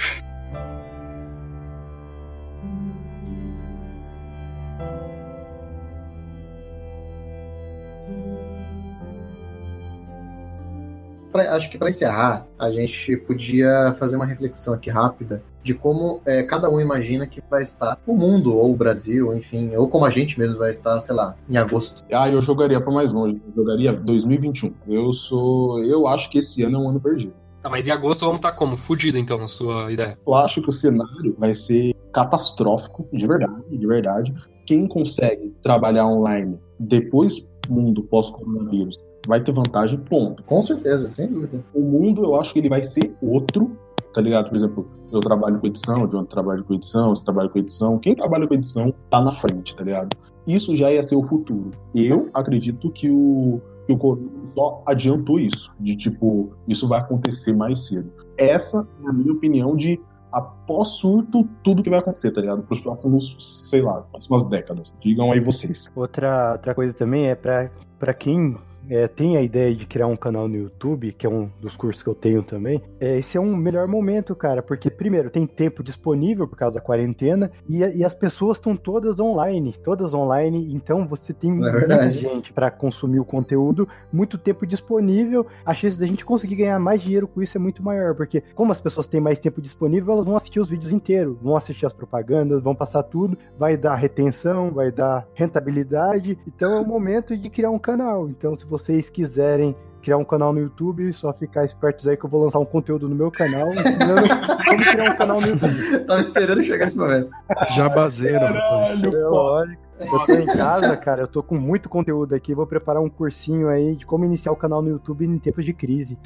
[11.58, 16.43] acho que para encerrar, a gente podia fazer uma reflexão aqui rápida de como é,
[16.43, 20.09] cada um imagina que vai estar o mundo, ou o Brasil, enfim, ou como a
[20.09, 22.05] gente mesmo vai estar, sei lá, em agosto.
[22.09, 23.41] Ah, eu jogaria pra mais longe.
[23.45, 24.74] Eu jogaria 2021.
[24.88, 25.84] Eu sou.
[25.84, 27.34] Eu acho que esse ano é um ano perdido.
[27.61, 28.78] Tá, mas em agosto vamos estar como?
[28.78, 30.18] Fudido, então, na sua ideia.
[30.26, 34.34] Eu acho que o cenário vai ser catastrófico, de verdade, de verdade.
[34.65, 38.97] Quem consegue trabalhar online depois do mundo pós-coronavírus
[39.28, 40.41] vai ter vantagem, ponto.
[40.43, 41.61] Com certeza, sem dúvida.
[41.74, 43.78] O mundo, eu acho que ele vai ser outro,
[44.18, 44.49] tá ligado?
[44.49, 47.99] Por exemplo, eu trabalho com edição, o John trabalha com edição, você trabalha com edição.
[47.99, 50.18] Quem trabalha com edição tá na frente, tá ligado?
[50.47, 51.70] Isso já ia ser o futuro.
[51.93, 57.86] Eu acredito que o, que o só adiantou isso, de tipo, isso vai acontecer mais
[57.86, 58.11] cedo.
[58.39, 59.99] Essa é a minha opinião de
[60.32, 62.63] após surto, tudo que vai acontecer, tá ligado?
[62.63, 63.36] Pros próximos,
[63.70, 64.91] sei lá, próximas décadas.
[64.99, 65.91] Digam aí vocês.
[65.95, 68.57] Outra, outra coisa também é pra quem
[68.90, 72.04] é, tem a ideia de criar um canal no YouTube, que é um dos cursos
[72.04, 75.84] que eu tenho também, é, esse é um melhor momento, cara, porque primeiro tem tempo
[75.84, 81.08] disponível por causa da quarentena e, e as pessoas estão todas online, todas online, então
[81.08, 82.20] você tem muita verdade.
[82.20, 87.02] gente para consumir o conteúdo, muito tempo disponível, a chance da gente conseguir ganhar mais
[87.02, 90.26] dinheiro com isso é muito maior, porque como as pessoas têm mais tempo disponível, elas
[90.26, 94.72] vão assistir os vídeos inteiros, vão assistir as propagandas, vão passar tudo, vai dar retenção,
[94.72, 98.30] vai dar rentabilidade, então é o momento de criar um canal.
[98.30, 102.30] Então, se vocês quiserem criar um canal no YouTube, só ficar espertos aí que eu
[102.30, 104.28] vou lançar um conteúdo no meu canal ensinando
[104.65, 106.05] como criar um canal no YouTube.
[106.05, 107.30] Tava esperando chegar esse momento.
[107.75, 109.03] Jabazeiro, rapaz.
[109.03, 109.87] É lógico.
[110.00, 113.68] Eu tô em casa, cara, eu tô com muito conteúdo aqui, vou preparar um cursinho
[113.68, 116.18] aí de como iniciar o canal no YouTube em tempos de crise.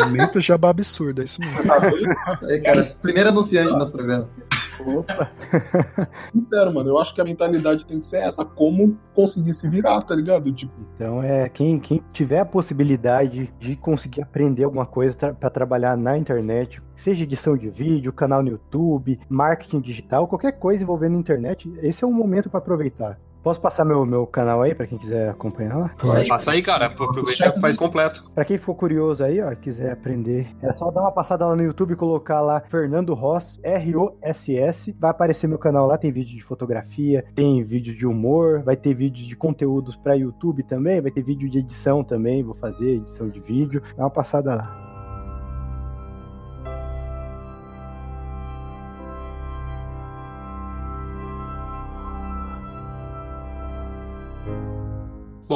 [0.00, 1.60] Momento jabá absurdo, é isso mesmo.
[2.32, 2.96] Isso aí, cara.
[3.00, 4.28] Primeiro anunciante do nosso programa.
[4.86, 5.30] Opa,
[6.32, 9.98] Sincero, mano, eu acho que a mentalidade tem que ser essa, como conseguir se virar,
[10.00, 10.50] tá ligado?
[10.52, 15.50] Tipo, então é quem, quem tiver a possibilidade de conseguir aprender alguma coisa tra para
[15.50, 21.18] trabalhar na internet, seja edição de vídeo, canal no YouTube, marketing digital, qualquer coisa envolvendo
[21.18, 23.18] internet, esse é um momento para aproveitar.
[23.42, 25.88] Posso passar meu, meu canal aí para quem quiser acompanhar lá?
[25.96, 26.86] Passa Passa aí, cara.
[26.86, 28.30] Aproveita e faz completo.
[28.34, 31.62] Pra quem for curioso aí, ó, quiser aprender, é só dar uma passada lá no
[31.62, 34.94] YouTube e colocar lá Fernando Ross, R-O-S-S.
[35.00, 38.92] Vai aparecer meu canal lá, tem vídeo de fotografia, tem vídeo de humor, vai ter
[38.92, 43.26] vídeo de conteúdos pra YouTube também, vai ter vídeo de edição também, vou fazer edição
[43.26, 43.82] de vídeo.
[43.96, 44.89] Dá uma passada lá.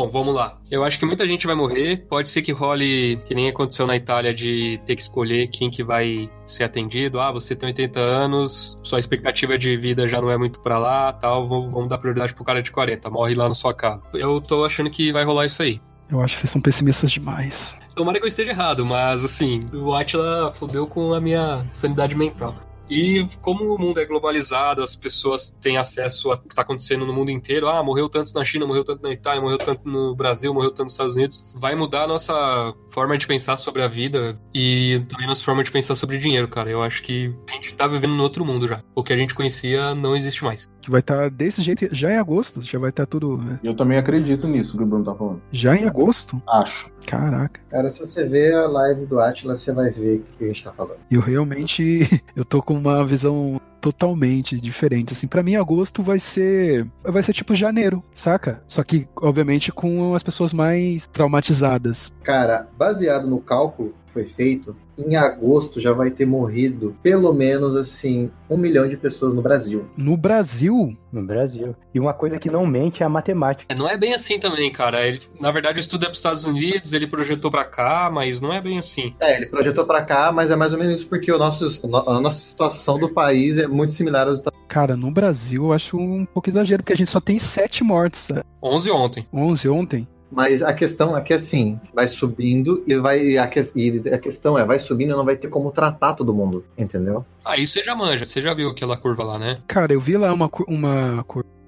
[0.05, 0.59] Bom, vamos lá.
[0.71, 2.07] Eu acho que muita gente vai morrer.
[2.09, 5.83] Pode ser que role, que nem aconteceu na Itália, de ter que escolher quem que
[5.83, 7.21] vai ser atendido.
[7.21, 11.13] Ah, você tem 80 anos, sua expectativa de vida já não é muito pra lá,
[11.13, 11.49] tal.
[11.49, 13.09] Vamos, vamos dar prioridade pro cara de 40.
[13.09, 14.05] Morre lá na sua casa.
[14.13, 15.81] Eu tô achando que vai rolar isso aí.
[16.11, 17.77] Eu acho que vocês são pessimistas demais.
[17.95, 22.55] Tomara que eu esteja errado, mas assim, o Atila fodeu com a minha sanidade mental.
[22.89, 27.13] E como o mundo é globalizado, as pessoas têm acesso ao que está acontecendo no
[27.13, 27.69] mundo inteiro.
[27.69, 30.85] Ah, morreu tanto na China, morreu tanto na Itália, morreu tanto no Brasil, morreu tanto
[30.85, 31.55] nos Estados Unidos.
[31.59, 35.63] Vai mudar a nossa forma de pensar sobre a vida e também a nossa forma
[35.63, 36.71] de pensar sobre dinheiro, cara.
[36.71, 38.83] Eu acho que a gente tá vivendo no outro mundo já.
[38.95, 40.69] O que a gente conhecia não existe mais.
[40.81, 43.39] Que vai estar desse jeito já em agosto, já vai estar tudo.
[43.39, 43.59] né?
[43.63, 45.41] eu também acredito nisso que o Bruno tá falando.
[45.51, 46.41] Já em agosto?
[46.49, 46.89] Acho.
[47.07, 47.61] Caraca.
[47.71, 50.65] Cara, se você ver a live do Atlas, você vai ver o que a gente
[50.65, 50.99] tá falando.
[51.11, 55.13] Eu realmente eu tô com uma visão totalmente diferente.
[55.13, 58.63] Assim, para mim agosto vai ser vai ser tipo janeiro, saca?
[58.67, 62.15] Só que obviamente com as pessoas mais traumatizadas.
[62.23, 67.77] Cara, baseado no cálculo que foi feito, em agosto já vai ter morrido pelo menos
[67.77, 69.87] assim um milhão de pessoas no Brasil.
[69.97, 71.75] No Brasil, No Brasil.
[71.95, 73.73] E uma coisa que não mente é a matemática.
[73.73, 75.07] É, Não é bem assim também, cara.
[75.07, 78.41] Ele, na verdade, o estudo é para os Estados Unidos, ele projetou para cá, mas
[78.41, 79.15] não é bem assim.
[79.21, 81.65] É, ele projetou pra cá, mas é mais ou menos isso porque o nosso,
[82.07, 85.97] a nossa situação do país é muito similar aos Estados cara, no Brasil eu acho
[85.97, 88.29] um pouco exagero, porque a gente só tem sete mortes.
[88.31, 89.27] é, 11 ontem.
[89.33, 90.09] 11 ontem.
[90.35, 93.39] Mas a questão é que assim, vai subindo e vai.
[93.39, 96.35] A, que- e a questão é, vai subindo e não vai ter como tratar todo
[96.35, 97.25] mundo, entendeu?
[97.45, 99.59] Aí você já manja, você já viu aquela curva lá, né?
[99.69, 101.25] Cara, eu vi lá uma, uma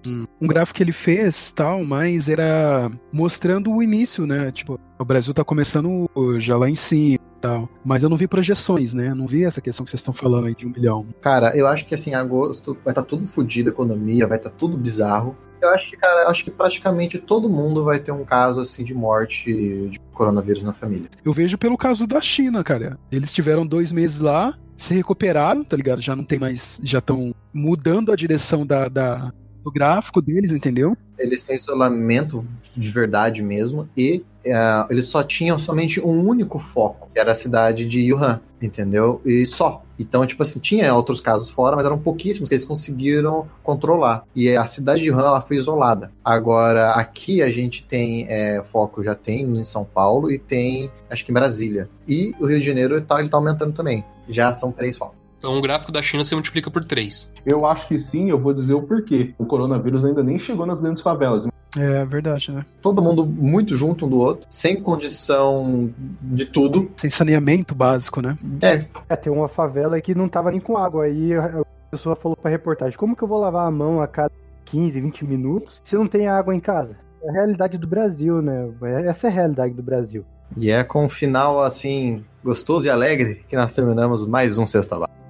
[0.08, 4.50] um- gráfico que ele fez, tal, mas era mostrando o início, né?
[4.52, 6.08] Tipo, o Brasil tá começando
[6.38, 7.68] já lá em cima e tal.
[7.84, 9.08] Mas eu não vi projeções, né?
[9.08, 11.06] Eu não vi essa questão que vocês estão falando aí de um milhão.
[11.20, 14.50] Cara, eu acho que assim, em agosto vai estar tudo fodido a economia, vai estar
[14.50, 15.36] tudo bizarro.
[15.60, 18.94] Eu acho que, cara, acho que praticamente todo mundo vai ter um caso assim de
[18.94, 19.52] morte
[19.88, 21.08] de coronavírus na família.
[21.24, 22.98] Eu vejo pelo caso da China, cara.
[23.10, 26.00] Eles tiveram dois meses lá, se recuperaram, tá ligado?
[26.00, 26.80] Já não tem mais.
[26.82, 29.32] Já estão mudando a direção da, da,
[29.66, 30.96] fotográfico deles, entendeu?
[31.18, 32.44] Eles têm isolamento
[32.76, 37.34] de verdade mesmo e é, eles só tinham somente um único foco, que era a
[37.34, 39.20] cidade de Wuhan, entendeu?
[39.24, 39.82] E só.
[39.98, 44.24] Então, tipo assim, tinha outros casos fora, mas eram pouquíssimos que eles conseguiram controlar.
[44.34, 46.12] E a cidade de Wuhan, ela foi isolada.
[46.24, 51.24] Agora, aqui a gente tem é, foco, já tem em São Paulo e tem, acho
[51.24, 51.88] que em Brasília.
[52.06, 54.04] E o Rio de Janeiro, tá, ele tá aumentando também.
[54.28, 55.15] Já são três focos.
[55.46, 57.32] Então o gráfico da China se multiplica por 3.
[57.46, 59.32] Eu acho que sim, eu vou dizer o porquê.
[59.38, 61.46] O coronavírus ainda nem chegou nas grandes favelas.
[61.78, 62.66] É verdade, né?
[62.82, 65.88] Todo mundo muito junto um do outro, sem condição
[66.20, 66.90] de tudo.
[66.96, 68.36] Sem saneamento básico, né?
[68.60, 71.04] É, É, tem uma favela que não tava nem com água.
[71.04, 74.32] Aí a pessoa falou pra reportagem: como que eu vou lavar a mão a cada
[74.64, 76.96] 15, 20 minutos se não tem água em casa?
[77.22, 78.68] É a realidade do Brasil, né?
[79.04, 80.24] Essa é a realidade do Brasil.
[80.56, 84.96] e é com um final assim, gostoso e alegre, que nós terminamos mais um Sexta
[84.96, 85.25] Básica.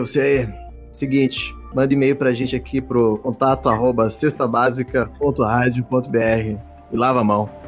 [0.00, 0.48] Você aí.
[0.92, 6.58] Seguinte, manda e-mail pra gente aqui pro contato arroba cestabásica.radio.br
[6.92, 7.59] e lava a mão.